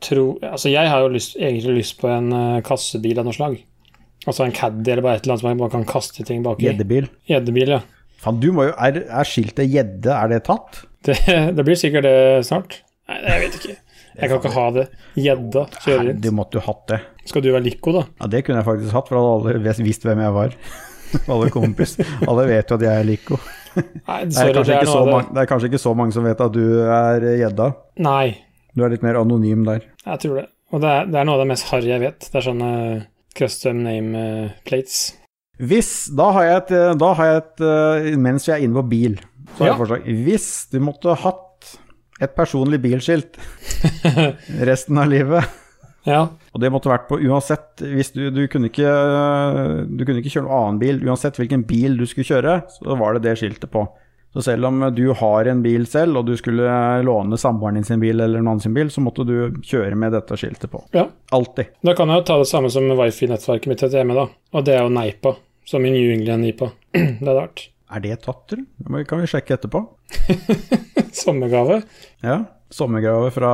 [0.00, 2.32] tror Altså, jeg har jo lyst, egentlig lyst på en
[2.64, 3.58] kassebil av noe slag.
[4.28, 6.66] Altså en Caddy eller bare et eller annet som man bare kan kaste ting baki.
[6.66, 7.06] Gjeddebil.
[7.30, 7.80] Gjeddebil, ja.
[8.20, 10.82] Fan, du må jo Er, er skiltet gjedde, er det tatt?
[11.06, 11.14] Det,
[11.56, 12.16] det blir sikkert det
[12.48, 12.82] snart.
[13.08, 13.76] Nei, jeg vet ikke.
[14.20, 14.84] Jeg kan ikke ha det.
[15.16, 16.20] Gjedda kjører rundt.
[16.26, 16.98] Du måtte jo hatt det.
[17.30, 18.02] Skal du være Lico, da?
[18.20, 20.56] Ja, det kunne jeg faktisk hatt, for da hadde alle vis- visst hvem jeg var.
[21.32, 21.96] alle kompis.
[22.28, 23.38] Alle vet jo at jeg er Lico.
[23.70, 26.12] Nei, Det er, det kanskje er ikke så mange, det er kanskje ikke så mange
[26.18, 27.68] som vet at du er gjedda.
[28.04, 28.26] Nei,
[28.76, 29.86] Du er litt mer anonym der.
[30.04, 30.46] jeg tror det.
[30.74, 32.28] Og det er, det er noe av det mest harry jeg vet.
[32.30, 32.70] Det er sånne
[33.40, 35.00] custom name eh, plates.
[35.60, 38.86] Hvis Da har jeg et, da har jeg et eh, Mens vi er inne på
[38.88, 39.18] bil,
[39.56, 39.78] så har jeg Ja.
[39.80, 40.06] forslag.
[40.28, 41.46] Hvis du måtte hatt
[42.20, 43.36] et personlig bilskilt
[44.70, 45.44] resten av livet,
[46.08, 46.22] Ja.
[46.54, 47.76] og det måtte vært på uansett
[48.16, 48.88] du, du kunne ikke
[49.90, 53.14] Du kunne ikke kjøre noen annen bil, uansett hvilken bil du skulle kjøre, så var
[53.18, 53.84] det det skiltet på.
[54.32, 56.70] Så selv om du har en bil selv, og du skulle
[57.02, 60.14] låne samboeren din sin bil eller noen annen sin bil, så måtte du kjøre med
[60.14, 60.84] dette skiltet på.
[60.94, 61.08] ja.
[61.34, 61.72] Alltid.
[61.86, 64.28] Da kan jeg jo ta det samme som wifi-nettverket mitt heter hjemme, da.
[64.54, 65.34] Og det er jo Neipa.
[65.66, 66.70] Som i New England Nipa.
[66.94, 67.68] det er rart.
[67.90, 68.64] Er det tatt, du?
[68.86, 69.82] Det kan vi sjekke etterpå.
[71.22, 71.82] Sommergave.
[72.22, 72.40] Ja.
[72.70, 73.52] Sommergave fra,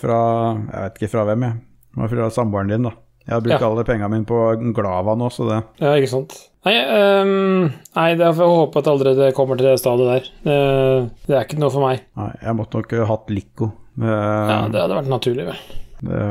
[0.00, 0.18] fra
[0.56, 2.08] Jeg vet ikke fra hvem, jeg.
[2.12, 2.92] Fra samboeren din, da.
[3.26, 3.68] Jeg har brukt Ja.
[3.70, 4.38] alle pengene mine på
[4.74, 6.36] Glava nå, så det Ja, ikke sant.
[6.66, 6.74] Nei,
[7.22, 10.28] um, nei det får jeg håpe at aldri det kommer til det stadiet der.
[10.46, 12.00] Det, det er ikke noe for meg.
[12.18, 13.72] Nei, jeg måtte nok hatt Lico.
[13.96, 15.60] Det, Ja, Det hadde vært naturlig, vel.
[16.02, 16.22] det,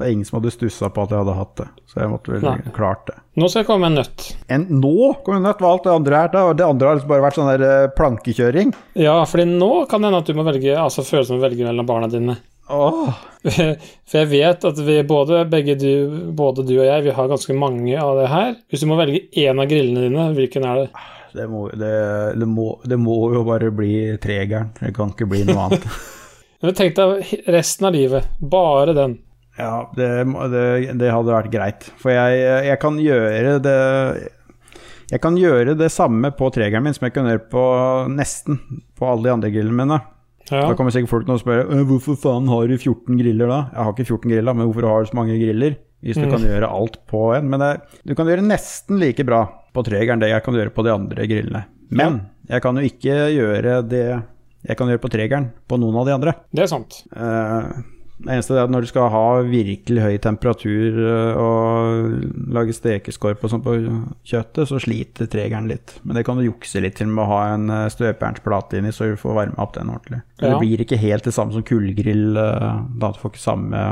[0.00, 2.32] Det er ingen som hadde stussa på at jeg hadde hatt det, så jeg måtte
[2.32, 2.72] vel Nei.
[2.72, 3.16] klart det.
[3.36, 4.28] Nå skal jeg komme med en nøtt.
[4.48, 5.58] En, nå kommer en nøtt?
[5.60, 6.28] hva alt det andre er.
[6.32, 6.44] da.
[6.56, 8.72] Det andre har liksom bare vært sånn der eh, plankekjøring.
[8.96, 11.66] Ja, fordi nå kan det hende at du må velge Altså følelsen som å velge
[11.66, 12.36] mellom barna dine.
[12.70, 15.92] Åh, For jeg vet at vi både, begge du,
[16.36, 18.52] både du og jeg, vi har ganske mange av det her.
[18.70, 20.90] Hvis du må velge én av grillene dine, hvilken er det?
[21.32, 21.90] det må, det,
[22.38, 24.72] det, må, det må jo bare bli tregeren.
[24.80, 25.86] Det kan ikke bli noe annet.
[26.60, 28.30] Men tenk deg resten av livet.
[28.38, 29.16] Bare den.
[29.58, 30.08] Ja, det,
[30.52, 30.66] det,
[31.00, 31.88] det hadde vært greit.
[32.00, 33.80] For jeg, jeg kan gjøre det
[35.10, 37.64] Jeg kan gjøre det samme på tregeren min som jeg kan gjøre på
[38.14, 38.60] nesten
[38.98, 40.00] på alle de andre grillene mine.
[40.50, 40.64] Ja.
[40.68, 43.60] Da kommer sikkert folk til å spørre «Øh, hvorfor faen har du 14 griller da?
[43.74, 45.76] Jeg har ikke 14 griller, men hvorfor har du så mange griller?
[46.02, 46.30] Hvis du Mm.
[46.32, 47.50] kan gjøre alt på en.
[47.50, 47.70] Men det,
[48.08, 49.42] du kan gjøre nesten like bra
[49.74, 51.64] på tregeren det jeg kan gjøre på de andre grillene.
[51.90, 54.22] Men jeg kan jo ikke gjøre det
[54.66, 56.34] jeg kan gjøre på tregeren på noen av de andre.
[56.52, 57.02] Det er sant.
[57.14, 57.68] Eh,
[58.20, 63.46] Det eneste er at når du skal ha virkelig høy temperatur eh, og lage stekeskorpe
[63.46, 63.76] og sånn på
[64.28, 65.96] kjøttet, så sliter tregeren litt.
[66.04, 69.08] Men det kan du jukse litt til med å ha en eh, støpejernsplate inni, så
[69.08, 70.20] du får varma opp den ordentlig.
[70.36, 70.52] Ja.
[70.52, 73.84] det blir ikke helt det samme som kullgrill, eh, da du får ikke samme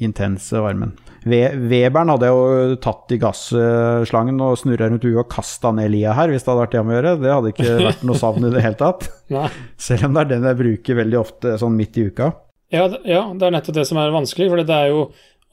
[0.00, 0.94] intense varmen.
[1.28, 6.32] Weberen hadde jo tatt i gasslangen og snurra rundt huet og kasta ned lia her,
[6.32, 7.16] hvis det hadde vært det å gjøre.
[7.20, 9.10] Det hadde ikke vært noe savn i det hele tatt.
[9.90, 12.32] Selv om det er den jeg bruker veldig ofte sånn midt i uka.
[12.70, 15.04] Ja, ja, det er nettopp det som er vanskelig, for det er jo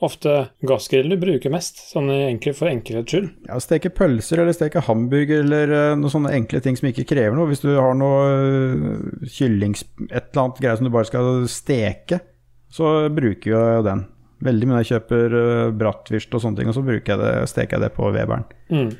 [0.06, 0.34] ofte
[0.67, 3.30] gassgrillen du bruker mest, sånn i enkel, for enkelhets skyld.
[3.47, 7.34] Ja, Steke pølser eller steke hamburger eller eh, noen sånne enkle ting som ikke krever
[7.38, 7.49] noe.
[7.49, 9.88] Hvis du har noe eh, kyllings...
[10.12, 12.21] et eller annet greier som du bare skal steke,
[12.69, 14.06] så bruker jo den.
[14.45, 17.77] Veldig mye når jeg kjøper uh, bratwurst og sånne ting, og så jeg det, steker
[17.77, 18.43] jeg det på Weberen.
[18.69, 18.91] Mm.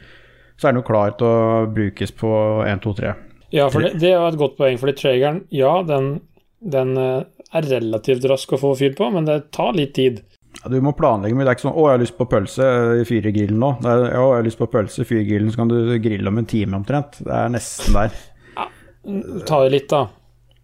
[0.58, 2.32] Så er den jo klar til å brukes på
[2.66, 3.12] 1, 2, 3.
[3.54, 6.16] Ja, for det, det er et godt poeng, fordi Trageren, ja, den,
[6.74, 7.22] den eh,
[7.56, 10.22] er relativt rask å få fyr på, men det tar litt tid.
[10.64, 11.46] Ja, du må planlegge mye.
[11.46, 12.68] Det er ikke sånn 'Å, jeg har lyst på pølse
[13.02, 13.74] i fyregrillen nå'.
[13.82, 16.38] Det er, 'Å, jeg har lyst på pølse i fyregrillen', så kan du grille om
[16.38, 17.20] en time omtrent.
[17.24, 18.12] Det er nesten der.
[19.08, 20.08] Det tar jo litt, da.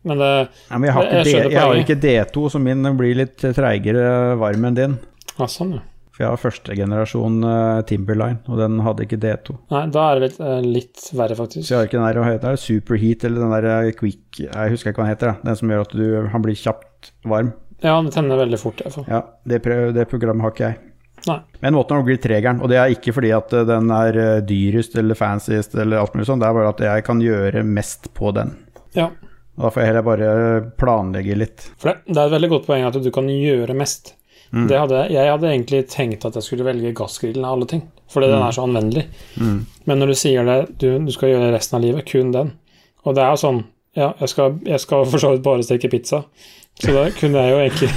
[0.04, 2.98] Men det Ja, men jeg har, Jeg ikke, D, jeg har ikke D2, så min
[2.98, 5.00] blir litt treigere varm enn din.
[5.38, 5.84] Ja, sånn, ja.
[6.14, 9.56] For jeg har første generasjon eh, Timberline, og den hadde ikke D2.
[9.74, 12.28] Nei, da er det litt, eh, litt verre, Så jeg har ikke den der, hva
[12.30, 15.50] heter det, Superheat eller den der eh, Quick Jeg husker ikke hva den heter, da.
[15.50, 17.50] den som gjør at du, han blir kjapt varm.
[17.82, 19.10] Ja, den tenner veldig fort, fall.
[19.10, 19.64] Ja, det,
[19.98, 20.82] det programmet har ikke jeg.
[21.24, 21.40] Nei.
[21.64, 25.18] Men måten å bli tregeren, og det er ikke fordi at den er dyrest eller
[25.18, 28.54] fanciest eller alt mulig sånt, det er bare at jeg kan gjøre mest på den.
[28.94, 29.10] Ja,
[29.58, 30.30] Da får jeg heller bare
[30.82, 31.72] planlegge litt.
[31.78, 34.14] for det, det er et veldig godt poeng at du kan gjøre mest.
[34.54, 34.68] Mm.
[34.70, 38.44] Hadde, jeg hadde egentlig tenkt at jeg skulle velge gassgrillen av alle ting, fordi den
[38.46, 39.08] er så anvendelig.
[39.42, 39.64] Mm.
[39.90, 42.52] Men når du sier det, du, du skal gjøre resten av livet, kun den.
[43.04, 43.64] Og det er jo sånn,
[43.98, 46.24] ja, jeg skal, jeg skal for så vidt bare steke pizza.
[46.82, 47.90] Så da kunne jeg jo egentlig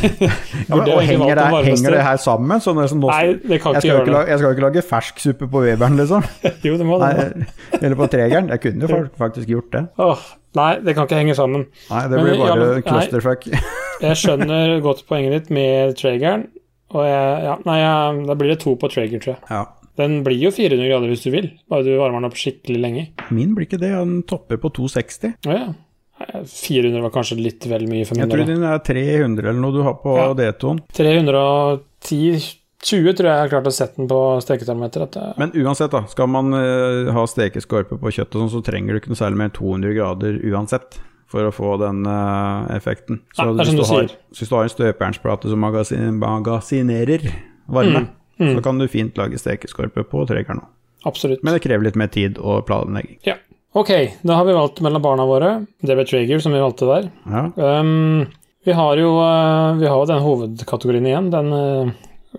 [0.69, 2.61] Ja, og henger det, henger det her sammen?
[2.63, 4.83] Sånn, som nå, Nei, det kan ikke gjøre ikke lage, jeg skal jo ikke lage
[4.85, 6.27] fersksuppe på Weberen, liksom.
[6.67, 7.09] Jo, det må det.
[7.17, 7.49] Nei,
[7.81, 8.53] eller på tregeren.
[8.53, 9.83] Jeg kunne jo faktisk gjort det.
[10.05, 10.29] Åh,
[10.61, 11.65] nei, det kan ikke henge sammen.
[11.89, 13.49] Nei, det blir men, bare ja, clusterfuck.
[14.05, 16.51] Jeg skjønner godt poenget ditt med Trageren.
[16.95, 19.41] Og jeg, ja, nei, jeg, da blir det to på Trager, tror jeg.
[19.51, 19.65] Ja.
[19.97, 23.05] Den blir jo 400 grader hvis du vil, bare du varmer den opp skikkelig lenge.
[23.33, 25.39] Min blir ikke det, den topper på 260.
[25.49, 25.71] Å ja.
[26.17, 28.55] Nei, 400 var kanskje litt vel mye for min Jeg tror del.
[28.55, 30.29] din er 300 eller noe du har på Ja.
[30.39, 30.81] D2-en.
[30.97, 32.55] 310
[32.87, 35.03] 20 tror jeg jeg har klart å sette den på steketermometer.
[35.09, 36.05] At det, Men uansett, da.
[36.13, 39.49] Skal man uh, ha stekeskorpe på kjøttet, sånn, så trenger du ikke noe særlig mer
[39.51, 40.99] enn 200 grader uansett.
[41.27, 43.19] For å få den uh, effekten.
[43.35, 47.27] Så ja, hvis, du har, hvis du har en støpejernsplate som magasin, magasinerer
[47.67, 48.55] varme, Mm, mm.
[48.59, 50.67] så kan du fint lage stekeskorpe på tregeren òg.
[51.09, 51.41] absolutt.
[51.43, 53.17] Men det krever litt mer tid og planlegging.
[53.25, 53.39] Ja.
[53.77, 53.91] Ok,
[54.23, 55.49] da har vi valgt mellom barna våre.
[55.85, 57.11] Det ble Traeger, som vi valgte der.
[57.29, 57.43] Ja.
[57.61, 58.23] Um,
[58.65, 61.29] vi har jo uh, vi har den hovedkategorien igjen.
[61.35, 61.91] Den uh,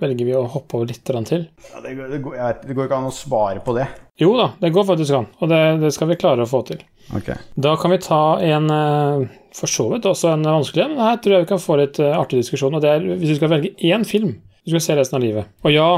[0.01, 1.45] velger vi å hoppe over litt grann til.
[1.69, 3.85] Ja, det, går, det, går, jeg vet, det går ikke an å spare på det.
[4.17, 6.81] Jo da, det går faktisk an, og det, det skal vi klare å få til.
[7.13, 7.37] Okay.
[7.53, 11.37] Da kan vi ta en uh, for så vidt også en vanskelig en, her tror
[11.37, 12.73] jeg vi kan få litt uh, artig diskusjon.
[12.73, 14.33] Og det er hvis du skal velge én film
[14.65, 15.53] du skal se resten av livet.
[15.63, 15.89] Og ja,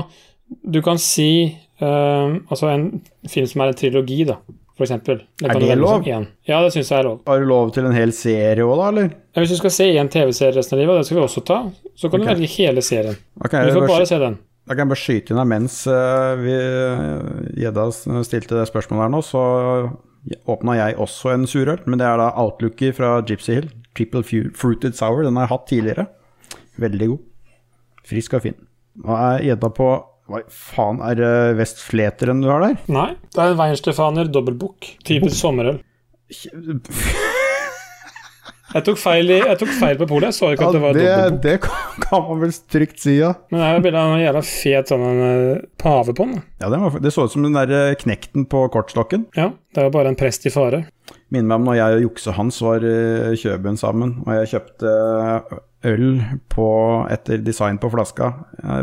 [0.67, 1.31] du kan si
[1.79, 2.89] uh, altså en
[3.31, 4.41] film som er en trilogi, da,
[4.79, 5.17] for eksempel.
[5.43, 6.05] Er det lov?
[6.07, 6.27] som.
[6.47, 7.17] Ja, det syns jeg er lov.
[7.27, 9.09] Har du lov til en hel serie òg, da, eller?
[9.35, 11.43] Ja, Hvis du skal se én TV-serie resten av livet, og det skal vi også
[11.43, 11.57] ta,
[11.99, 12.37] så kan okay.
[12.37, 13.17] du velge hele serien.
[13.43, 14.37] Okay, Du får bare, bare se den.
[14.39, 15.75] da kan jeg bare skyte inn her mens
[17.59, 19.43] Gjedda uh, stilte det spørsmålet her nå, så
[20.47, 21.83] åpna jeg også en surøl.
[21.85, 23.69] Men det er da Outlooker fra Gypsy Hill.
[23.99, 24.23] Triple
[24.55, 25.25] Fruited Sour.
[25.27, 26.07] Den har jeg hatt tidligere.
[26.79, 27.25] Veldig god.
[28.07, 28.55] Frisk og fin.
[29.03, 29.89] Nå er gjedda på
[30.29, 32.77] Hva faen, er det Vestfleteren du har der?
[32.93, 34.91] Nei, det er en Weihenstefaner dobbeltbukk.
[35.07, 35.79] Typisk sommerøl.
[38.69, 40.27] Jeg tok feil, i, jeg tok feil på polet.
[40.29, 41.41] Jeg så ikke Ja, at det var dobbeltbukk.
[41.41, 43.31] det kan kan man vel trygt si, ja.
[43.49, 46.43] Men det er jo bilde av en jævla fet sånn en, eh, pave på den.
[46.61, 49.25] ja det, var, det så ut som den der eh, knekten på kortstokken.
[49.37, 50.83] Ja, det jo bare en prest i fare.
[51.33, 54.93] Minner meg om når jeg og jukse-Hans var i Kjøben sammen, og jeg kjøpte
[55.87, 56.69] øl på,
[57.11, 58.33] etter design på flaska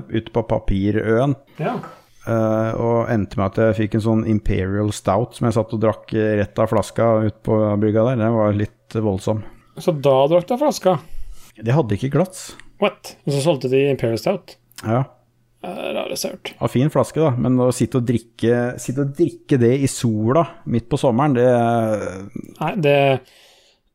[0.08, 1.36] ute på Papirøen.
[1.60, 1.76] Ja.
[2.26, 5.82] Uh, og endte med at jeg fikk en sånn Imperial Stout som jeg satt og
[5.84, 8.22] drakk rett av flaska ute på brygga der.
[8.24, 9.44] Den var litt voldsom.
[9.78, 10.96] Så da drakk du av flaska.
[11.60, 12.48] De hadde ikke glass.
[12.82, 13.14] What?
[13.24, 14.56] Og så solgte de Imperial Stout.
[14.82, 15.04] Ja,
[15.66, 16.72] er rareste jeg har hørt.
[16.72, 20.88] fin flaske, da, men å sitte og drikke, sitte og drikke det i sola midt
[20.90, 21.46] på sommeren, det
[22.60, 22.96] Nei, det,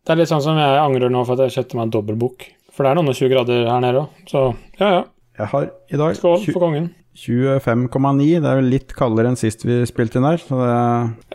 [0.01, 2.47] det er litt sånn som jeg angrer nå for at jeg kjøpte meg en dobbeltbok.
[2.71, 4.45] For det er noen og 20 grader her nede òg, så
[4.79, 5.03] ja ja.
[5.41, 6.89] Jeg har i dag Skål for kongen.
[7.17, 8.25] 25,9.
[8.41, 10.75] Det er jo litt kaldere enn sist vi spilte inn her, så det,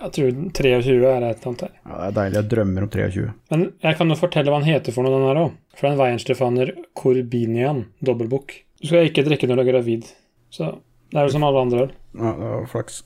[0.01, 1.73] Jeg tror 23 er et eller annet her.
[1.85, 2.39] ja, det er deilig.
[2.41, 3.27] Jeg drømmer om 23.
[3.53, 5.57] Men jeg kan jo fortelle hva han heter for noe, den her òg.
[5.77, 8.55] For det er en Weihenstefaner Corbinian dobbeltbok.
[8.81, 10.09] Du skal ikke drikke når du er gravid.
[10.53, 10.71] Så
[11.13, 11.93] det er jo som alle andre øl.
[12.17, 13.03] Ja, det var flaks.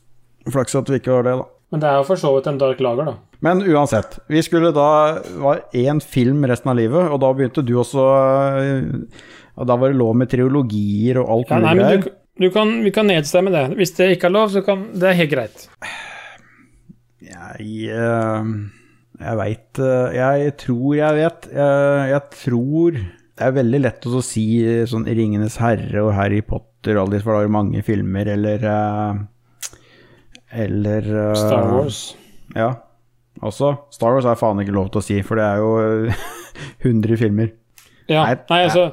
[0.51, 1.49] Flaks at vi ikke var det, da.
[1.70, 3.16] Men det er jo for så vidt en dark lager, da.
[3.46, 4.88] Men uansett, vi skulle da
[5.40, 8.06] var én film resten av livet, og da begynte du også
[8.61, 9.28] øh,
[9.61, 12.74] Og da var det lov med triologier og alt Ja, mulig men du, du kan,
[12.85, 13.64] vi kan nedstemme det.
[13.78, 15.64] Hvis det ikke er lov, så kan Det er helt greit.
[17.30, 18.52] Jeg øh,
[19.20, 19.83] Jeg veit
[20.18, 21.50] Jeg tror jeg vet.
[21.54, 24.46] Jeg, jeg tror Det er veldig lett å si
[24.90, 28.64] sånn Ringenes herre og Harry Potter og alle disse, for det er mange filmer, eller
[30.50, 32.02] Eller uh, Star Wars.
[32.56, 32.74] Ja.
[33.40, 33.74] Også.
[33.94, 36.28] Star Wars er faen ikke lov til å si, for det er jo øh,
[36.82, 37.54] 100 filmer.
[38.10, 38.90] Ja, Nei, nei, altså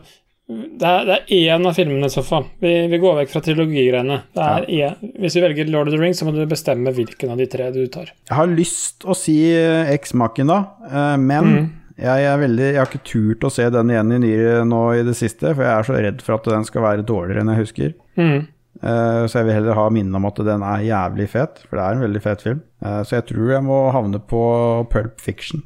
[0.47, 2.45] det er, det er én av filmene i så fall.
[2.63, 4.19] Vi, vi går vekk fra trilogigreiene.
[4.37, 4.45] Det
[4.77, 4.93] er.
[5.19, 7.67] Hvis vi velger Lord of the Rings, så må du bestemme hvilken av de tre
[7.75, 8.13] du tar.
[8.29, 11.65] Jeg har lyst å si eh, X-Machina, da, men mm.
[11.99, 15.17] jeg, veldig, jeg har ikke turt å se den igjen i nyere nå i det
[15.19, 17.91] siste, for jeg er så redd for at den skal være dårligere enn jeg husker.
[18.15, 18.39] Mm.
[18.83, 21.85] Eh, Så jeg vil heller ha minnet om at den er jævlig fet, for det
[21.85, 22.61] er en veldig fet film.
[22.85, 24.41] Eh, Så jeg tror jeg må havne på
[24.89, 25.63] Pulp Fiction,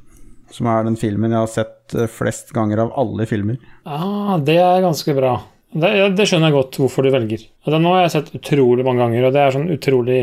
[0.51, 3.57] som er den filmen jeg har sett eh, flest ganger av alle filmer.
[3.85, 5.41] Ah, det er ganske bra.
[5.71, 7.45] Det, det skjønner jeg godt hvorfor du velger.
[7.65, 10.17] Den har jeg sett utrolig mange ganger, og det er sånn utrolig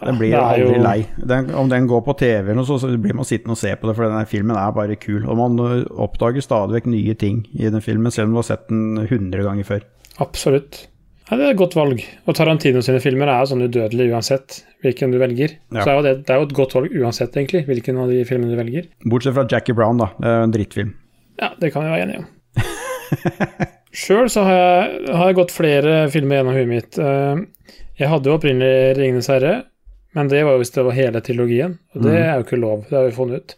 [0.00, 1.06] Den blir det aldri jo- lei.
[1.16, 3.72] Den, om den går på TV eller noe, så, så blir man sittende og se
[3.80, 5.24] på det, for denne filmen er bare kul.
[5.28, 5.56] Og man
[5.96, 9.44] oppdager stadig vekk nye ting i den filmen, selv om du har sett den 100
[9.48, 9.84] ganger før.
[10.20, 10.86] Absolutt.
[11.30, 12.00] Ja, det er et godt valg.
[12.26, 15.52] Og Tarantino sine filmer er jo sånn udødelige uansett hvilken du velger.
[15.70, 15.84] Ja.
[15.84, 18.50] Så er det, det er jo et godt valg uansett, egentlig, hvilken av de filmene
[18.50, 18.88] du velger.
[19.06, 20.08] Bortsett fra Jackie Brown, da.
[20.18, 20.90] Det er en drittfilm.
[21.40, 22.28] Ja, det kan vi være enige om.
[24.00, 26.98] Sjøl så har jeg, har jeg gått flere filmer gjennom huet mitt.
[26.98, 27.46] Eh,
[28.00, 29.64] Jeg hadde jo opprinnelig 'Ringenes herre',
[30.16, 31.78] men det var jo hvis det var hele trilogien.
[31.94, 32.22] Og det Mhm.
[32.22, 33.56] er jo ikke lov, det har vi funnet ut.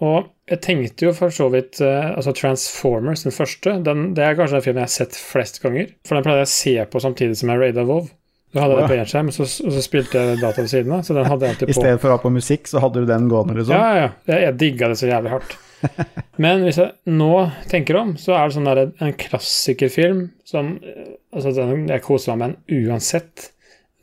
[0.00, 4.36] Og jeg tenkte jo for så vidt eh, Altså Transformers, den første, den, det er
[4.36, 5.88] kanskje den filmen jeg har sett flest ganger.
[6.04, 8.10] For den pleide jeg å se på samtidig som jeg raida Vov.
[8.54, 11.00] Da hadde det på én skjerm, så, og så spilte jeg data ved siden av.
[11.02, 11.74] Så den hadde jeg alltid på.
[11.74, 13.74] I stedet for å ha på musikk, så hadde du den gående, liksom.
[13.74, 14.10] Ja, ja, ja.
[14.30, 15.56] Jeg, jeg digga det så jævlig hardt.
[16.44, 17.32] Men hvis jeg nå
[17.72, 22.38] tenker om, så er det sånn der en klassikerfilm som eh, Altså, jeg koser meg
[22.38, 23.48] med den uansett.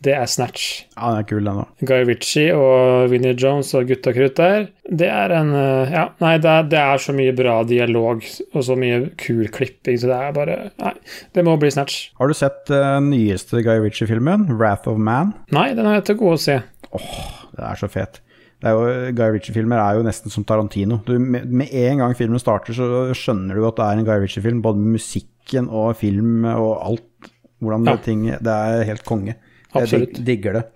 [0.02, 0.88] Det er Snatch.
[0.98, 1.68] Ja, den er kul, den òg.
[1.86, 4.64] Guy Ritchie og Vinnie Jones og gutta krutt der.
[4.90, 8.64] Det er en eh, Ja, nei, det er, det er så mye bra dialog og
[8.66, 10.94] så mye kul klipping, så det er bare Nei,
[11.38, 12.08] det må bli Snatch.
[12.18, 15.36] Har du sett den nyeste Guy Ritchie-filmen, 'Wrath of Man'?
[15.54, 16.58] Nei, den har jeg til gode å se.
[16.98, 17.22] Åh,
[17.54, 18.20] Det er så fet.
[18.62, 18.82] Det jo,
[19.18, 21.00] Guy Ritchie-filmer er jo nesten som Tarantino.
[21.06, 24.20] Du, med, med en gang filmen starter, så skjønner du at det er en Guy
[24.26, 24.60] Ritchie-film.
[24.66, 27.32] Både musikken og film og alt.
[27.62, 27.96] Hvordan Ja.
[28.02, 29.36] ting, det er helt konge.
[29.74, 30.20] Absolutt.
[30.20, 30.68] Jeg digger det.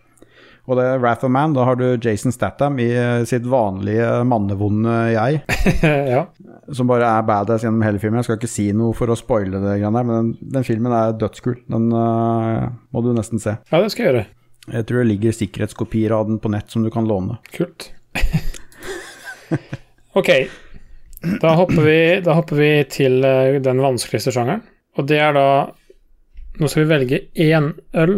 [0.65, 4.07] Og det er Wrath of Man, da har du Jason Statham i eh, sitt vanlige
[4.25, 5.43] mannevonde jeg,
[6.15, 6.23] ja.
[6.73, 8.17] som bare er badass gjennom hele filmen.
[8.21, 11.59] Jeg skal ikke si noe for å spoile det, men den, den filmen er dødskul.
[11.69, 13.59] Den uh, må du nesten se.
[13.61, 14.25] ja, det skal jeg gjøre.
[14.73, 17.37] Jeg tror det ligger sikkerhetskopier av den på nett som du kan låne.
[17.53, 17.91] Kult.
[20.17, 20.31] ok,
[21.43, 24.65] da hopper, vi, da hopper vi til eh, den vanskeligste sjangeren.
[24.97, 25.47] Og det er da
[26.55, 27.65] Nå skal vi velge én
[27.99, 28.13] øl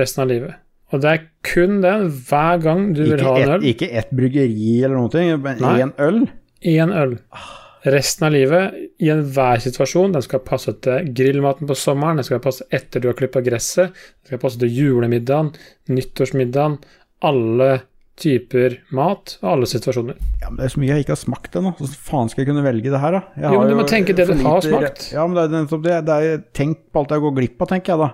[0.00, 0.54] resten av livet.
[0.92, 3.62] Og det er kun den hver gang du vil Ikke ha en øl.
[3.64, 6.22] ikke ett bryggeri eller ting, men én øl.
[6.62, 7.14] Én øl.
[7.82, 10.12] Resten av livet, i enhver situasjon.
[10.14, 13.90] Den skal passe til grillmaten på sommeren, den skal passe etter du har klippa gresset,
[13.96, 15.50] den skal passe til julemiddagen,
[15.90, 16.76] nyttårsmiddagen,
[17.26, 17.72] alle
[18.22, 20.14] typer mat og alle situasjoner.
[20.42, 21.72] Ja, men Det er så mye jeg ikke har smakt ennå.
[21.78, 23.22] Hvordan faen skal jeg kunne velge det her, da?
[23.40, 25.08] Jeg Jo, men du må tenke det du har smakt.
[25.14, 25.96] Ja, men det er nettopp det.
[26.06, 28.10] det er, tenk på alt jeg går glipp av, tenker jeg da.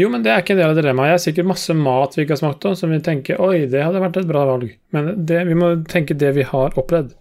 [0.00, 1.10] Jo, men det er ikke en del av dilemmaet.
[1.10, 3.82] Jeg har sikkert masse mat vi ikke har smakt på, som vi tenker oi, det
[3.84, 4.70] hadde vært et bra valg.
[4.96, 7.12] Men det, vi må tenke det vi har opplevd.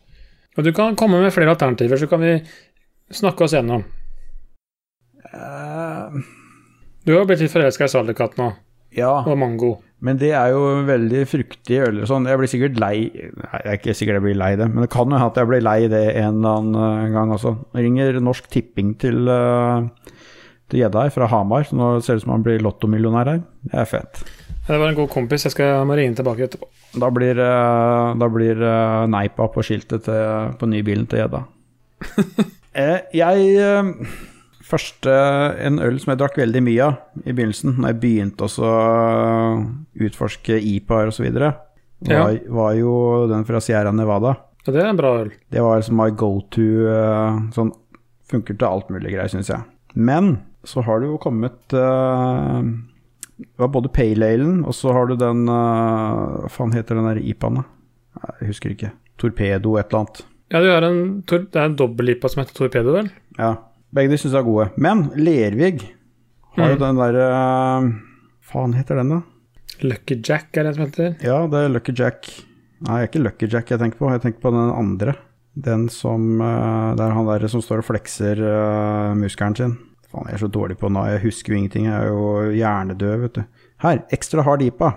[0.55, 2.37] Og du kan komme med flere alternativer, så kan vi
[3.11, 3.83] snakke oss gjennom.
[5.31, 6.21] Uh...
[7.01, 8.51] Du har blitt litt forelska i Salderkatt nå,
[8.93, 9.71] ja, og mango.
[10.05, 12.27] men det er jo veldig fruktig øl sånn.
[12.29, 14.91] Jeg blir sikkert lei Nei, jeg er ikke sikkert jeg blir lei det, men det
[14.93, 17.55] kan jo hende at jeg blir lei det en eller annen eh, gang også.
[17.73, 20.13] Jeg ringer Norsk Tipping til eh,
[20.71, 23.43] til her fra Hamar, så nå ser det ut som han blir lottomillionær her.
[23.67, 24.23] Det er fett.
[24.67, 26.67] Det var en god kompis, jeg skal må ringe tilbake etterpå.
[27.01, 31.45] Da blir, eh, da blir eh, Neipa på skiltet til, på nybilen til gjedda.
[32.71, 33.97] Eh, jeg
[34.63, 35.11] Første
[35.59, 38.77] en øl som jeg drakk veldig mye av i begynnelsen, når jeg begynte å
[40.07, 41.57] utforske IPA-er osv., var,
[42.07, 42.21] Ja.
[42.47, 42.93] var jo
[43.27, 44.37] den fra Sierra Nevada.
[44.63, 45.33] Ja, det er en bra øl.
[45.51, 46.63] Det var liksom my go to
[47.51, 47.73] Sånn
[48.31, 49.59] funker til alt mulig greier, syns jeg.
[49.99, 52.61] Men så har det jo kommet uh,
[53.41, 57.07] Det var både Pale Alen, og så har du den uh, Hva faen heter den
[57.09, 58.27] der IPA-en, da?
[58.41, 58.91] Jeg husker ikke.
[59.21, 60.21] Torpedo et eller annet.
[60.51, 63.07] Ja, du har en, det er en dobbellipa som heter Torpedo, vel?
[63.39, 63.55] Ja.
[63.95, 64.69] Begge de syns jeg er gode.
[64.79, 65.79] Men Lervig
[66.57, 66.81] har jo Mm.
[66.83, 67.27] den derre
[68.51, 69.21] Faen heter den, da?
[69.81, 71.15] Lucky Jack er det som heter.
[71.23, 72.27] Ja, det er Lucky Jack.
[72.81, 74.09] Nei, det er ikke Lucky Jack jeg tenker på.
[74.11, 75.15] Jeg tenker på den andre.
[75.55, 79.77] Den som uh, Det er han der som står og flekser uh, muskelen sin.
[80.11, 81.05] Faen, jeg er så dårlig på nå.
[81.07, 81.85] Jeg husker jo ingenting.
[81.87, 83.43] Jeg er jo hjernedød, vet du.
[83.83, 84.91] Her, Extra Hard IPA.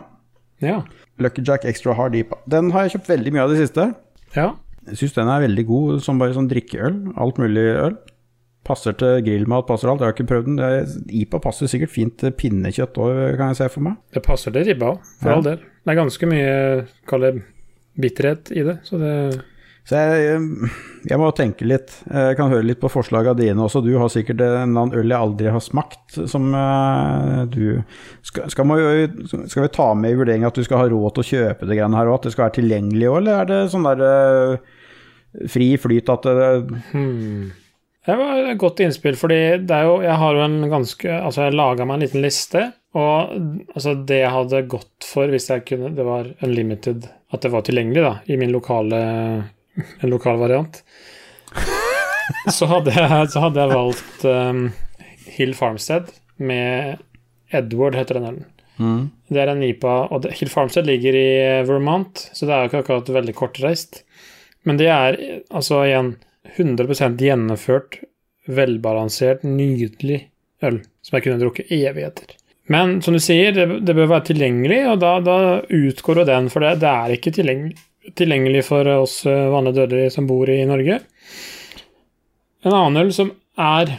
[0.64, 0.80] Ja.
[1.22, 2.36] Lucky Jack Extra Hard IPA.
[2.50, 3.94] Den har jeg kjøpt veldig mye av i det siste.
[4.36, 4.52] ja.
[4.84, 7.14] Jeg syns den er veldig god som bare sånn drikkeøl.
[7.16, 7.94] Alt mulig øl.
[8.68, 10.02] Passer til grillmat, passer alt.
[10.02, 10.58] Jeg har ikke prøvd den.
[10.60, 13.94] Det IPA passer sikkert fint til pinnekjøtt òg, kan jeg se for meg.
[14.12, 14.90] Det passer til ribba
[15.22, 15.36] for Ja.
[15.38, 15.56] all del.
[15.56, 17.32] Det er ganske mye, kall det,
[17.96, 19.14] bitterhet i det, så det
[19.84, 20.68] Så jeg,
[21.04, 21.90] jeg må tenke litt.
[22.08, 23.82] Jeg kan høre litt på forslagene dine også.
[23.84, 27.82] Du har sikkert en eller annen øl jeg aldri har smakt, som eh, du
[28.24, 31.24] skal, skal, vi, skal vi ta med i vurderingen at du skal ha råd til
[31.24, 32.16] å kjøpe det greiene her òg?
[32.16, 34.72] At det skal være tilgjengelig òg, eller er det sånn der eh,
[35.52, 36.48] fri flyt at det
[36.94, 37.52] hmm.
[38.04, 41.86] Det var et godt innspill, fordi jo Jeg har jo en ganske Altså, jeg laga
[41.88, 43.32] meg en liten liste, og
[43.74, 47.64] altså, det jeg hadde gått for hvis jeg kunne Det var unlimited At det var
[47.64, 49.00] tilgjengelig, da, i min lokale
[50.00, 50.80] En lokal variant.
[52.56, 54.64] så, hadde jeg, så hadde jeg valgt um,
[55.36, 57.02] Hill Farmstead med
[57.54, 58.46] Edward, heter den ølen.
[58.78, 59.02] mm.
[59.34, 61.28] Det er en IPA, og Hill Farmstead ligger i
[61.66, 64.02] Vermont, så det er jo ikke akkurat veldig kortreist.
[64.64, 65.18] Men det er
[65.50, 66.14] altså igjen
[66.56, 67.98] 100% gjennomført,
[68.46, 70.26] velbalansert, nydelig
[70.64, 72.36] øl som jeg kunne drukket evigheter.
[72.72, 75.36] Men som du sier, det, det bør være tilgjengelig, og da, da
[75.68, 77.76] utgår jo den, for det, det er ikke tilgjengelig,
[78.18, 81.00] tilgjengelig for oss eh, vanlige dødelige som bor i Norge.
[82.64, 83.96] En annen øl som er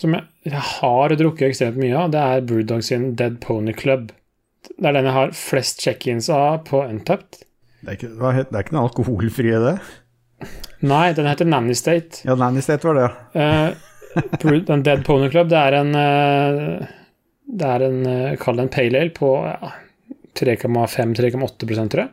[0.00, 4.08] som jeg, har drukket ekstremt mye av, det er Brewdog sin Dead Pony Club.
[4.70, 7.42] Det er den jeg har flest check-ins av på Untapped.
[7.82, 9.74] det, er ikke, hva het- det er ikke den alkoholfrie, det?
[10.88, 12.22] Nei, den heter Nanny State.
[12.24, 13.74] Ja, Nanny State var det, ja.
[14.40, 16.88] uh, den Dead Pony Club, det er en uh,
[17.44, 19.74] Det er en uh, Kall det en pale ale på ja,
[20.40, 22.08] 3,5-3,8 tror jeg.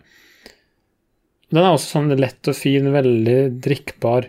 [1.54, 4.28] Den er også sånn lett og fin, veldig drikkbar,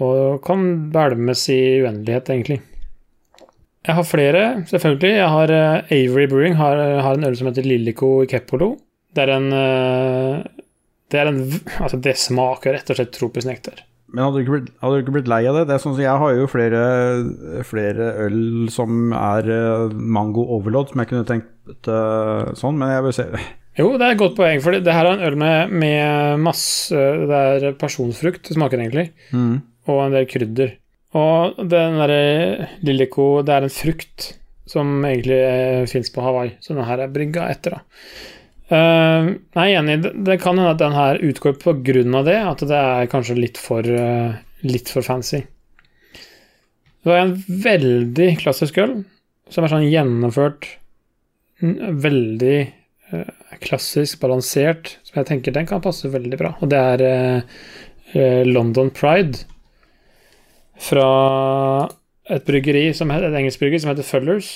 [0.00, 2.60] og kan bælmes i uendelighet, egentlig.
[3.88, 5.12] Jeg har flere, selvfølgelig.
[5.16, 8.74] Jeg har uh, Avery Brewing har, har en øl som heter Lillico i Kepolo.
[9.16, 10.42] Det er en uh,
[11.08, 11.38] Det er en
[11.80, 13.84] Altså, det smaker rett og slett tropisk nektar.
[14.12, 15.66] Men hadde du, ikke blitt, hadde du ikke blitt lei av det?
[15.68, 16.82] Det er sånn som Jeg har jo flere,
[17.68, 23.04] flere øl som er eh, mango overload, som jeg kunne tenkt uh, sånn, men jeg
[23.04, 23.26] vil se
[23.78, 26.94] Jo, det er et godt poeng, for det her er en øl med, med masse
[26.98, 29.52] Det er pasjonsfrukt det smaker egentlig, mm.
[29.92, 30.72] og en del krydder.
[31.18, 34.32] Og den derre Lillico, det er en frukt
[34.68, 38.02] som egentlig uh, fins på Hawaii, så den her er brygga etter, da.
[38.68, 42.36] Eh, nei, enig, det, det kan hende at den her utgår på grunn av det,
[42.36, 44.34] at det er kanskje litt for, uh,
[44.66, 45.40] litt for fancy.
[46.12, 48.98] Det var en veldig klassisk øl,
[49.48, 50.68] som er sånn gjennomført,
[51.62, 53.30] veldig eh,
[53.64, 56.54] klassisk, balansert, som jeg tenker den kan passe veldig bra.
[56.62, 57.60] Og det er eh,
[58.14, 59.44] eh, London Pride
[60.78, 61.08] fra
[62.28, 64.50] et bryggeri som heter, et engelsk bryggeri som heter Fullers.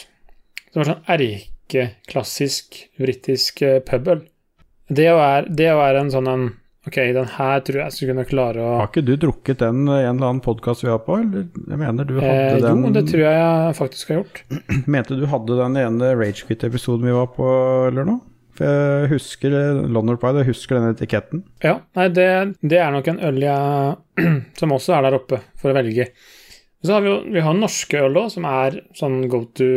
[0.72, 4.24] Som er sånn erkeklassisk britisk eh, pubøl.
[4.92, 6.50] Det å være, det å være en sånn en
[6.82, 10.00] Ok, den her tror jeg skulle kunne klare å Har ikke du drukket den i
[10.00, 11.14] en eller annen podkast vi har på?
[11.22, 11.44] Eller?
[11.54, 14.40] Jeg mener du hadde eh, den Jo, det tror jeg jeg faktisk har gjort.
[14.96, 17.46] Mente du hadde den ene Ragequit-episoden vi var på,
[17.86, 18.18] eller noe?
[18.56, 19.54] For jeg husker
[19.88, 21.44] London Pride, jeg husker den etiketten.
[21.64, 22.28] Ja, nei, det,
[22.60, 24.22] det er nok en øl jeg
[24.60, 26.10] som også er der oppe for å velge.
[26.82, 29.68] Så har vi jo vi har norske øl òg, som er sånn go to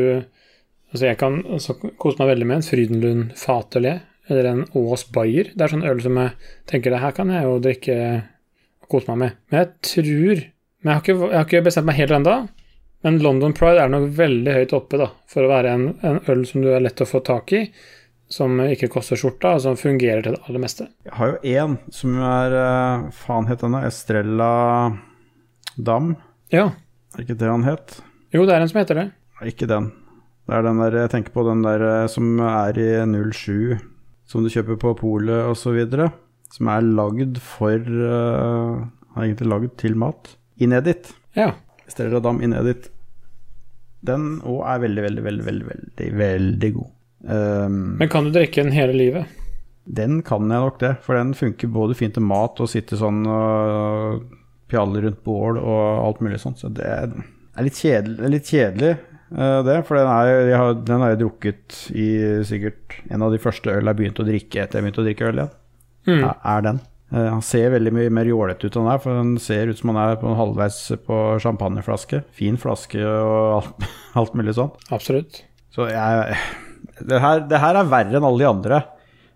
[0.96, 3.98] Altså, jeg kan altså, kose meg veldig med en Frydenlund fatølje
[4.32, 5.50] eller en Aas Bayer.
[5.52, 7.98] Det er sånn øl som jeg tenker det her kan jeg jo drikke
[8.86, 9.42] og kose meg med.
[9.50, 10.46] Men jeg tror
[10.86, 12.38] Men jeg har ikke, jeg har ikke bestemt meg helt ennå.
[13.06, 16.46] Men London Pride er nok veldig høyt oppe da, for å være en, en øl
[16.48, 17.64] som du er lett å få tak i,
[18.32, 20.88] som ikke koster skjorta, og som fungerer til det aller meste.
[21.06, 23.84] Jeg har jo én som er eh, Faen het denne?
[23.86, 24.54] Estrella
[25.76, 26.16] Dam?
[26.54, 26.72] Ja.
[27.16, 28.00] Er ikke det han het?
[28.34, 29.06] Jo, det er en som heter det.
[29.46, 29.92] Ikke den.
[30.46, 33.78] Det er den der Jeg tenker på den der eh, som er i 07,
[34.30, 35.80] som du kjøper på polet osv.
[36.54, 40.36] Som er lagd for uh, Er egentlig lagd til mat.
[40.62, 41.12] Inedit.
[41.36, 41.54] Ja.
[41.88, 42.92] Estrella Dam Inedit.
[44.06, 46.95] Den òg er veldig, veldig, veldig, veldig, veldig god.
[47.26, 49.26] Um, Men kan du drikke den hele livet?
[49.86, 53.22] Den kan jeg nok det, for den funker både fint til mat og sitte sånn
[53.30, 54.24] og
[54.72, 56.62] pjalle rundt bål og alt mulig sånt.
[56.62, 60.74] Så det er litt kjedelig, er litt kjedelig eh, det, for den, er, jeg har,
[60.88, 62.08] den har jeg drukket i
[62.50, 65.30] sikkert en av de første øl jeg begynte å drikke etter jeg begynte å drikke
[65.30, 65.56] øl igjen.
[66.10, 66.20] Mm.
[66.32, 66.82] Er, er den.
[67.14, 69.82] Eh, Han ser veldig mye mer jålete ut enn han er, for han ser ut
[69.82, 72.24] som han er på en halvveis på champagneflaske.
[72.34, 73.90] Fin flaske og alt,
[74.24, 74.74] alt mulig sånn.
[74.90, 75.44] Absolutt.
[75.78, 76.38] Så jeg
[77.02, 78.84] det her, det her er verre enn alle de andre.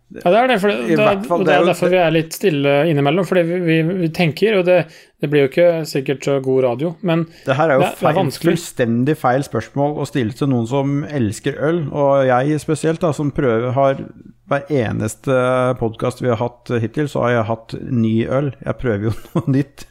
[0.09, 0.55] Ja, det er det.
[0.57, 3.27] For det, det, fall, det er er derfor vi er litt stille innimellom.
[3.29, 4.79] Fordi vi, vi, vi tenker, og det,
[5.21, 8.33] det blir jo ikke sikkert så god radio, men Det her er jo det er
[8.41, 13.29] fullstendig feil spørsmål å stille til noen som elsker øl, og jeg spesielt, da, som
[13.35, 14.01] prøver har
[14.49, 15.35] hver eneste
[15.77, 18.49] podkast vi har hatt hittil, så har jeg hatt ny øl.
[18.65, 19.85] Jeg prøver jo noe nytt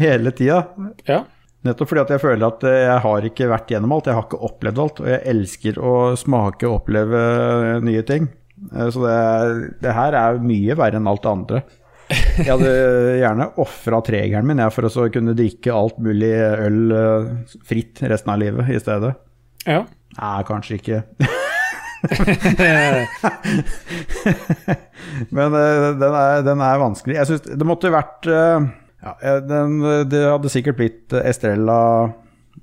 [0.00, 0.64] hele tida.
[1.08, 1.26] ja.
[1.66, 4.26] Nettopp fordi at jeg føler at eh, jeg har ikke vært gjennom alt, jeg har
[4.28, 8.28] ikke opplevd alt, og jeg elsker å smake og oppleve eh, nye ting.
[8.72, 9.16] Eh, Så det,
[9.82, 11.58] det her er mye verre enn alt det andre.
[12.38, 12.70] Jeg hadde
[13.20, 16.78] gjerne ofra tregeren min jeg, for å kunne drikke alt mulig øl
[17.68, 19.10] fritt resten av livet i stedet.
[19.68, 19.82] ja.
[20.16, 21.02] Nei, kanskje ikke.
[25.34, 27.18] Men den, er, den er vanskelig.
[27.18, 28.24] Jeg synes det måtte vært
[29.02, 29.78] ja, den,
[30.10, 31.78] Det hadde sikkert blitt eh, Estrella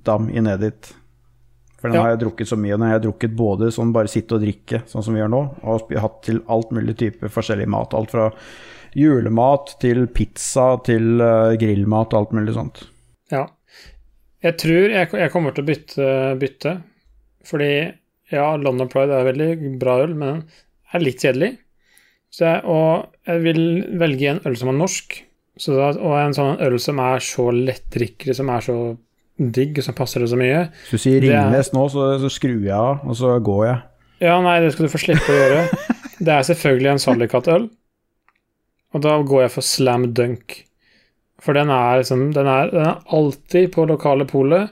[0.05, 0.91] Dam Inedit.
[1.79, 2.01] For den Ja.
[2.03, 2.73] har jeg drukket så mye.
[2.77, 5.41] Den har jeg drukket både sånn bare sitte og drikke, sånn som vi gjør nå,
[5.63, 7.93] og hatt til alt mulig type forskjellig mat.
[7.93, 8.29] Alt fra
[8.95, 12.85] julemat til pizza til eh, grillmat, alt mulig sånt.
[13.31, 13.47] ja.
[14.45, 16.07] Jeg tror jeg, jeg kommer til å bytte,
[16.37, 16.71] bytte.
[17.49, 17.69] Fordi
[18.29, 20.43] ja, London Pride er veldig bra øl, men den
[20.93, 21.49] er litt kjedelig.
[22.29, 23.63] Så jeg, og jeg vil
[23.97, 25.15] velge en øl som er norsk,
[25.57, 28.75] så og en sånn øl som er så lettdrikkelig, som er så
[29.39, 30.65] digg, som passer det så mye.
[30.89, 33.77] Hvis du sier er- Ringnes nå, så, så skrur jeg av, og så går jeg.
[34.25, 35.63] Ja, nei, det skal du få slippe å gjøre.
[36.23, 37.65] Det er selvfølgelig en Sallikat-øl,
[38.95, 40.61] og da går jeg for Slam Dunk.
[41.43, 44.71] For den er, liksom, den er, den er alltid på lokale polet.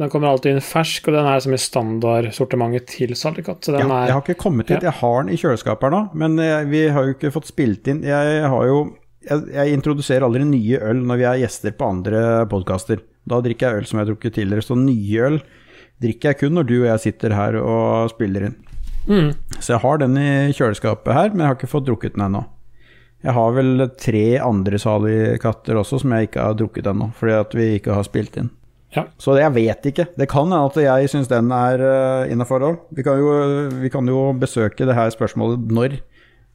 [0.00, 3.68] Den kommer alltid inn fersk, og den er som i standardsortimentet til Sallikat.
[3.72, 4.82] Ja, jeg har ikke kommet dit.
[4.84, 7.88] Jeg har den i kjøleskapet her nå, men jeg, vi har jo ikke fått spilt
[7.92, 8.02] inn.
[8.06, 8.78] Jeg har jo
[9.26, 13.02] jeg, jeg introduserer aldri nye øl når vi er gjester på andre podkaster.
[13.28, 15.38] Da drikker jeg øl som jeg har drukket tidligere, så nye øl
[16.02, 18.56] drikker jeg kun når du og jeg sitter her og spiller inn.
[19.06, 22.26] mm, Så jeg har den i kjøleskapet her, men jeg har ikke fått drukket den
[22.26, 22.42] ennå.
[23.22, 27.54] Jeg har vel tre andre salikatter også som jeg ikke har drukket ennå, fordi at
[27.54, 28.50] vi ikke har spilt inn.
[28.92, 29.06] Ja.
[29.16, 30.08] Så jeg vet ikke.
[30.18, 32.80] Det kan hende at jeg syns den er uh, innafor òg.
[32.92, 33.04] Vi,
[33.80, 36.00] vi kan jo besøke det her spørsmålet når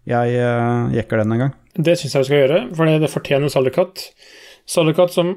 [0.08, 1.56] jeg eh, jekker den en gang.
[1.78, 4.08] Det syns jeg vi skal gjøre, for det fortjener Sallikat.
[4.68, 5.36] Sallikat som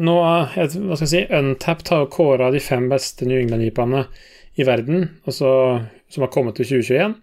[0.00, 4.06] nå er et- Hva skal jeg si Untapped har kåra de fem beste New England-jeepene
[4.58, 7.14] i verden, altså, som har kommet til 2021.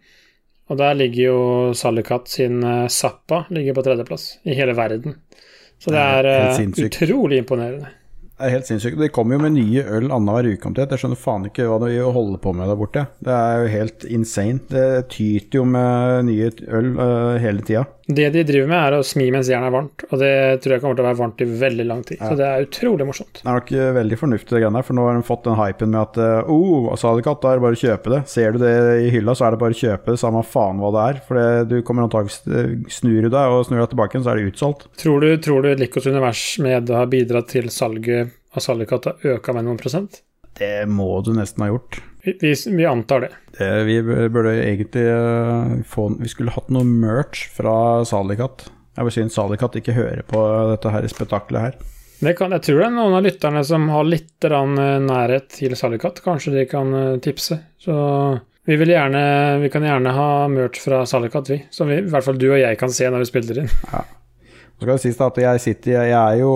[0.70, 5.16] Og der ligger jo Sallikat sin eh, Zappa ligger på tredjeplass i hele verden.
[5.82, 7.01] Så det er sinnssykt.
[7.01, 7.89] utrolig imponerende.
[8.41, 8.97] Det er helt sinnssykt.
[8.97, 10.89] De kommer jo med nye øl annenhver uke omtrent.
[10.89, 13.03] Jeg skjønner faen ikke hva de holder på med der borte.
[13.22, 14.62] Det er jo helt insane.
[14.70, 17.84] Det tyter jo med nye øl uh, hele tida.
[18.08, 20.34] Det de driver med, er å smi mens jernet er varmt, og det
[20.64, 22.22] tror jeg kommer til å være varmt i veldig lang tid.
[22.22, 23.41] Så det er utrolig morsomt.
[23.41, 25.60] Det er nok eh, veldig fornuftig, det greiene der, for nå har de fått den
[25.60, 28.22] hypen med at eh, oh, Salikatt, da er det bare å kjøpe det.
[28.32, 28.74] Ser du det
[29.06, 31.22] i hylla, så er det bare å kjøpe det, samme faen hva det er.
[31.28, 34.34] For det, du kommer antakeligvis eh, Snur du deg og snur deg tilbake, igjen, så
[34.34, 34.89] er det utsolgt.
[35.02, 39.56] Tror du, tror du Likos univers med har bidratt til salget av Salikatt har øka
[39.56, 40.24] med noen prosent?
[40.58, 42.02] Det må du nesten ha gjort.
[42.24, 43.32] Vi, vi, vi antar det.
[43.58, 48.68] Det, vi burde egentlig eh, få Vi skulle hatt noe merch fra Salikatt.
[48.97, 50.43] Jeg vil synes Salikatt ikke hører på
[50.74, 51.80] dette her spetakkelet her.
[52.22, 54.62] det kan, jeg tror det er noen av lytterne som har litt eh,
[55.08, 56.22] nærhet til Salikat.
[56.26, 57.58] Kanskje de kan eh, tipse.
[57.82, 57.95] Så
[58.68, 59.24] vi, vil gjerne,
[59.64, 61.62] vi kan gjerne ha merch fra Salikat, vi.
[61.74, 63.72] Som vi, i hvert fall du og jeg kan se når vi spiller inn.
[63.72, 66.54] Så skal det sies at jeg, sitter, jeg er jo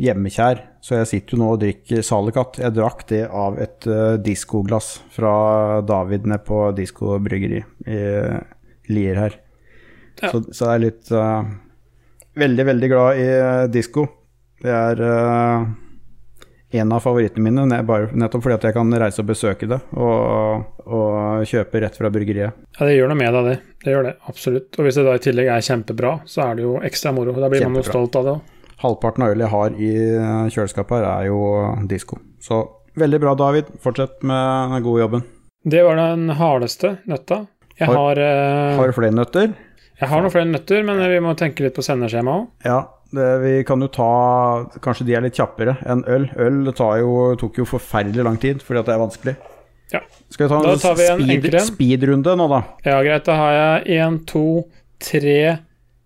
[0.00, 2.58] hjemmekjær, så jeg sitter jo nå og drikker Salikatt.
[2.60, 5.34] Jeg drakk det av et uh, diskoglass fra
[5.86, 8.00] David nede på Disko bryggeri i
[8.92, 9.38] Lier her.
[10.20, 10.28] Ja.
[10.28, 11.40] Så, så det er litt uh,
[12.34, 14.04] Veldig, veldig glad i uh, disko.
[14.60, 15.64] Det er uh,
[16.74, 19.78] en av favorittene mine, ne- bare, nettopp fordi at jeg kan reise og besøke det
[19.94, 22.58] og, og kjøpe rett fra bryggeriet.
[22.74, 23.76] Ja, det gjør noe med deg, det.
[23.84, 24.68] Det gjør det, absolutt.
[24.74, 27.36] Og hvis det da i tillegg er kjempebra, så er det jo ekstra moro.
[27.38, 28.50] Da blir man jo stolt av det òg.
[28.84, 31.40] Halvparten av ølet jeg har i uh, kjøleskapet her, er jo
[31.90, 32.18] disko.
[32.44, 32.60] Så
[33.00, 33.70] veldig bra, David.
[33.82, 35.24] Fortsett med den gode jobben.
[35.64, 37.46] Det var den hardeste nøtta.
[37.78, 39.54] Jeg Har- har, eh, Har du flere nøtter?
[40.00, 42.46] jeg har noen flere nøtter, men vi må tenke litt på sendeskjema òg.
[42.66, 42.82] Ja,
[43.14, 44.08] det, vi kan jo ta
[44.84, 46.28] Kanskje de er litt kjappere enn øl.
[46.36, 49.36] Øl tar jo, tok jo forferdelig lang tid fordi det er vanskelig.
[49.94, 50.00] Ja.
[50.30, 52.62] Skal vi ta en, vi en speed, speedrunde nå, da?
[52.84, 53.24] Ja, greit.
[53.24, 54.44] Da har jeg én, to,
[55.00, 55.58] tre,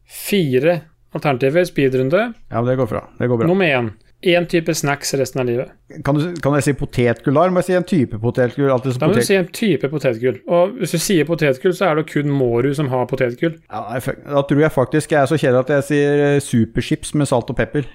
[0.08, 0.80] fire
[1.14, 1.64] alternativer.
[1.68, 2.32] Speedrunde.
[2.50, 3.02] Ja, det går bra.
[3.18, 3.48] Det går bra.
[3.48, 3.90] Nummer én.
[4.26, 5.68] Én type snacks resten av livet.
[6.04, 7.44] Kan, du, kan jeg si potetgull da?
[7.54, 8.72] Må jeg si en type potetgull?
[8.74, 10.40] Alltid Da må du si en type potetgull.
[10.50, 13.54] Og hvis du sier potetgull, så er det kun Mårud som har potetgull.
[13.70, 17.30] ja, da tror jeg faktisk jeg er så kjedelig at jeg sier eh, superchips med
[17.30, 17.86] salt og pepper.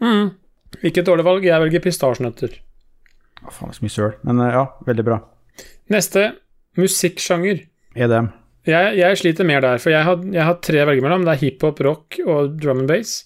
[0.00, 0.32] Mm.
[0.80, 1.44] Ikke et dårlig valg.
[1.44, 2.56] Jeg velger pistasjenøtter.
[3.44, 4.16] Å, faen, så mye søl.
[4.24, 5.20] Men eh, ja, veldig bra.
[5.92, 6.30] Neste
[6.80, 7.66] musikksjanger.
[7.96, 8.32] EDM.
[8.66, 11.24] Jeg, jeg sliter mer der, for jeg har, jeg har tre å velge mellom.
[11.26, 13.20] Det er hiphop, rock og drum and bass.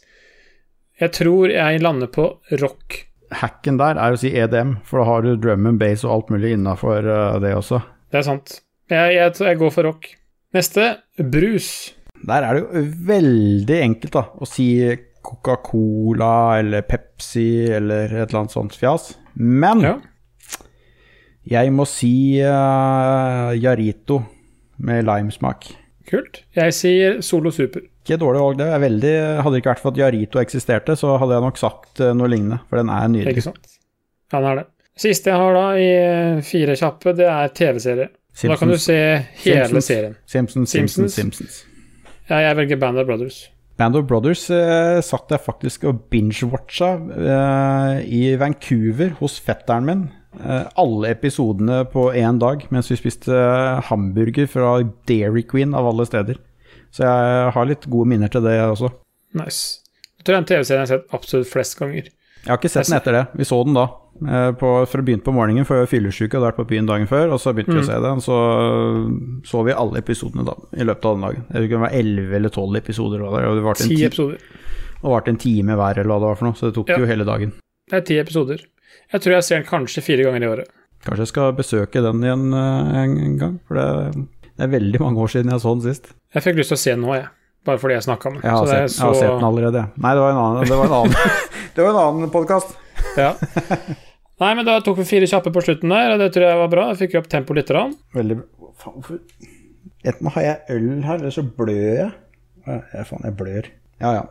[1.01, 2.27] Jeg tror jeg lander på
[2.61, 2.99] rock.
[3.41, 6.33] Hacken der er å si EDM, for da har du drum and bass og alt
[6.35, 7.07] mulig innafor
[7.41, 7.81] det også.
[8.11, 8.59] Det er sant.
[8.91, 10.11] Jeg, jeg, jeg går for rock.
[10.53, 10.89] Neste
[11.31, 11.71] brus.
[12.27, 14.67] Der er det jo veldig enkelt da, å si
[15.25, 19.13] Coca-Cola eller Pepsi eller et eller annet sånt fjas.
[19.41, 19.95] Men Ja.
[21.49, 22.13] jeg må si
[22.45, 24.21] uh, Jarito
[24.81, 25.69] med limesmak.
[26.11, 26.43] Kult.
[26.57, 27.85] Jeg sier Solo Super.
[28.03, 28.69] Ikke dårlig valg, det.
[28.75, 29.15] Er veldig,
[29.45, 32.31] hadde det ikke vært for at Jarito eksisterte, så hadde jeg nok sagt eh, noe
[32.33, 33.37] lignende, for den er nydelig.
[33.37, 33.77] Ikke sant?
[34.33, 34.67] Den er det.
[35.01, 38.11] Siste jeg har da, i fire kjappe, det er TV-serie.
[38.41, 38.97] Da kan du se
[39.45, 39.87] hele Simpsons.
[39.87, 40.17] serien.
[40.27, 41.15] Simpsons, Simpsons, Simpsons.
[41.15, 41.65] Simpsons.
[42.31, 43.41] Ja, jeg velger Band of Brothers.
[43.81, 50.03] Band of Brothers eh, satt jeg faktisk og binge-watcha eh, i Vancouver hos fetteren min.
[50.39, 54.77] Eh, alle episodene på én dag mens vi spiste eh, hamburger fra
[55.11, 56.39] Dairy Queen av alle steder.
[56.95, 58.93] Så jeg har litt gode minner til det også.
[59.39, 59.81] Nice.
[60.21, 62.09] Jeg tror den TV-serie jeg har sett absolutt flest ganger.
[62.41, 63.25] Jeg har ikke sett den etter det.
[63.37, 63.85] Vi så den da.
[64.23, 66.69] eh, På, for å begynne på morgenen for jeg var fyllesyk og hadde vært på
[66.73, 67.35] byen dagen før.
[67.35, 68.39] Og så begynte vi å se den, så
[69.51, 71.45] så vi alle episodene da, i løpet av den dagen.
[71.51, 73.27] Jeg kunne det var elleve eller tolv episoder.
[73.27, 74.39] Og det varte en, Ti ti, episoder.
[75.03, 76.59] og varte en time hver, eller hva det var for noe.
[76.59, 76.99] Så det tok Ja.
[77.03, 77.53] jo hele dagen.
[77.91, 78.63] Det er ti episoder.
[79.13, 80.73] Jeg tror jeg ser den kanskje fire ganger i året.
[81.05, 84.25] Kanskje jeg skal besøke den igjen eh, en, gang, for det,
[84.61, 86.11] er veldig mange år siden jeg så den sist.
[86.37, 87.31] Jeg fikk lyst til å se den nå, jeg.
[87.69, 89.83] Bare fordi jeg snakka med Jeg har, Så sett, jeg har sett den allerede.
[90.01, 91.35] Nei, det var en annen, det var en annen,
[91.77, 92.73] det var en annen podkast.
[93.21, 93.35] Ja.
[94.41, 96.71] Nei, men da tok vi fire kjappe på slutten der, og det tror jeg var
[96.73, 96.87] bra.
[96.93, 97.73] Jeg fikk opp tempoet litt.
[97.77, 97.93] Rann.
[98.17, 98.71] Veldig bra.
[98.81, 99.21] Faen, hvorfor
[100.01, 102.13] Enten har jeg øl her, eller så blør jeg.
[102.65, 103.67] Ja, faen, jeg blør.
[104.01, 104.23] Ja, ja.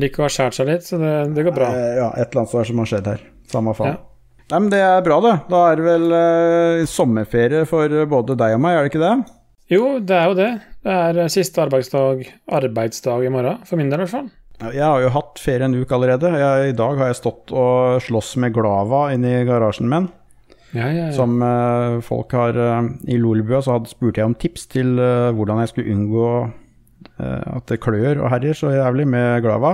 [0.00, 1.68] Liker å ha skåret seg litt, så det, det går bra.
[1.76, 3.24] Eh, Ja, et eller annet som har skjedd her.
[3.50, 3.98] Samme faen.
[3.98, 4.06] Ja.
[4.50, 5.34] Nei, men det er bra, det.
[5.50, 9.14] Da er det vel eh, sommerferie for både deg og meg, er det ikke det?
[9.70, 10.50] Jo, det er jo det.
[10.82, 12.24] Det er eh, siste arbeidsdag,
[12.58, 13.60] arbeidsdag i morgen.
[13.68, 14.30] For min del, i hvert fall.
[14.74, 16.32] Jeg har jo hatt ferie en uke allerede.
[16.36, 20.08] Jeg, I dag har jeg stått og slåss med Glava inni garasjen min.
[20.74, 21.12] Ja, ja, ja.
[21.14, 25.30] Som eh, folk har eh, I Lolebua så hadde spurte jeg om tips til eh,
[25.34, 29.72] hvordan jeg skulle unngå eh, at det klør og herjer så jævlig med Glava.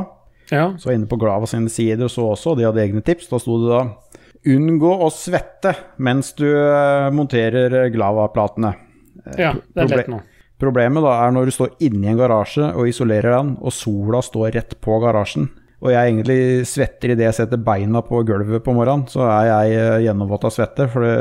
[0.53, 0.69] Ja.
[0.79, 3.29] Så inne på Glava sine sider og så også, og de hadde egne tips.
[3.33, 3.85] Da sto det da
[4.47, 5.73] Unngå å svette
[6.07, 8.75] mens du eh, monterer eh, Glava-platene.
[9.41, 10.21] ja det er lett nå.
[10.63, 14.55] Problemet da er når du står inni en garasje og isolerer den, og sola står
[14.55, 15.49] rett på garasjen.
[15.85, 19.75] Og jeg egentlig svetter idet jeg setter beina på gulvet på morgenen, så er jeg
[19.83, 20.87] eh, gjennomvåt av svette.
[20.95, 21.17] For det,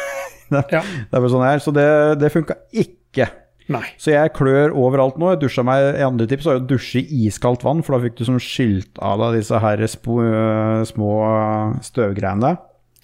[0.54, 0.80] det, Ja.
[1.10, 1.64] det er vel sånn det er.
[1.66, 1.88] Så det,
[2.22, 2.56] det funka
[2.86, 3.26] ikke.
[3.70, 3.84] Nei.
[4.02, 5.32] Så jeg klør overalt nå.
[5.34, 8.02] Jeg dusja meg I andre tips var jo å dusje i iskaldt vann, for da
[8.04, 11.12] fikk du sånn skylt av deg disse her små
[11.86, 12.56] støvgreiene.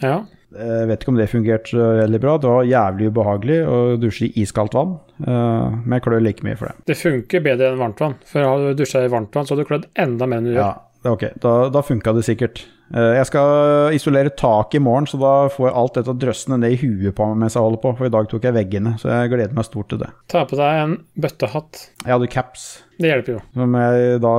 [0.02, 0.16] Ja.
[0.56, 2.36] Jeg vet ikke om det fungerte veldig bra.
[2.40, 6.56] Det var jævlig ubehagelig å dusje i iskaldt vann, eh, men jeg klør like mye
[6.58, 6.86] for det.
[6.92, 8.16] Det funker bedre enn varmt vann.
[8.28, 10.54] For har du dusja i varmt vann, så har du klødd enda mer enn du
[10.54, 10.62] gjør.
[10.62, 11.28] Ja, ok.
[11.42, 12.64] Da, da funka det sikkert.
[12.94, 16.76] Eh, Jeg skal isolere taket i morgen, så da får jeg alt dette drøssende ned
[16.76, 17.94] i huet på meg mens jeg holder på.
[17.98, 20.10] For i dag tok jeg veggene, så jeg gleder meg stort til det.
[20.32, 21.82] Ta på deg en bøttehatt.
[22.04, 22.68] Jeg hadde caps,
[23.00, 23.40] Det hjelper jo.
[23.56, 24.34] som jeg da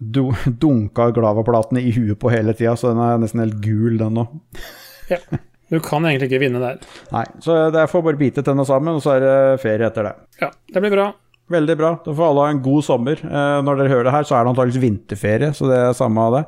[0.00, 0.22] du,
[0.62, 4.26] dunka Glava-platene i huet på hele tida, så den er nesten helt gul, den nå.
[5.12, 5.18] ja.
[5.66, 6.76] Du kan egentlig ikke vinne der.
[7.10, 10.12] Nei, så jeg får bare bite tenna sammen, og så er det ferie etter det.
[10.44, 11.08] Ja, det blir bra.
[11.50, 11.90] Veldig bra.
[12.04, 13.18] Da får alle ha en god sommer.
[13.18, 16.22] Eh, når dere hører det her, så er det antakeligvis vinterferie, så det er samme
[16.22, 16.44] av det.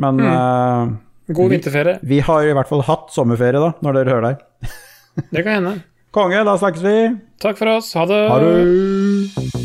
[0.00, 0.92] Men mm.
[1.36, 1.98] God vinterferie.
[2.02, 5.74] vi har i hvert fall hatt sommerferie, da, når dere hører deg Det kan hende.
[6.16, 6.96] Konge, da snakkes vi.
[7.40, 7.92] Takk for oss.
[7.96, 8.22] Ha det.
[8.28, 9.61] Ha det.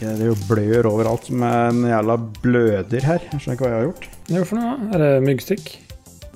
[0.00, 3.20] Ikke det jo blør overalt som en jævla bløder her.
[3.28, 4.04] Jeg skjønner ikke hva jeg har gjort.
[4.30, 4.72] Hvorfor noe?
[4.94, 5.64] Er det myggstikk?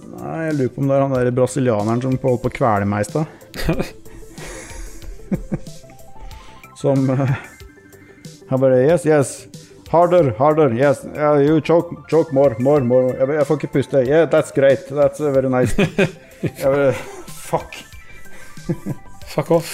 [0.05, 2.87] Nei, jeg lurer på om det er han der brasilianeren som holdt på å kvele
[2.91, 3.27] meg i stad.
[6.85, 7.33] som uh,
[8.51, 9.49] Han bare Yes, yes.
[9.89, 10.69] Harder, harder.
[10.77, 11.01] Yes.
[11.15, 13.17] Yeah, you choke, choke more, more, more.
[13.17, 14.05] Jeg, jeg får ikke puste.
[14.05, 14.85] Yeah, that's great.
[14.93, 15.73] That's very nice.
[16.43, 16.93] jeg bare
[17.49, 17.81] Fuck.
[19.33, 19.73] Fuck off.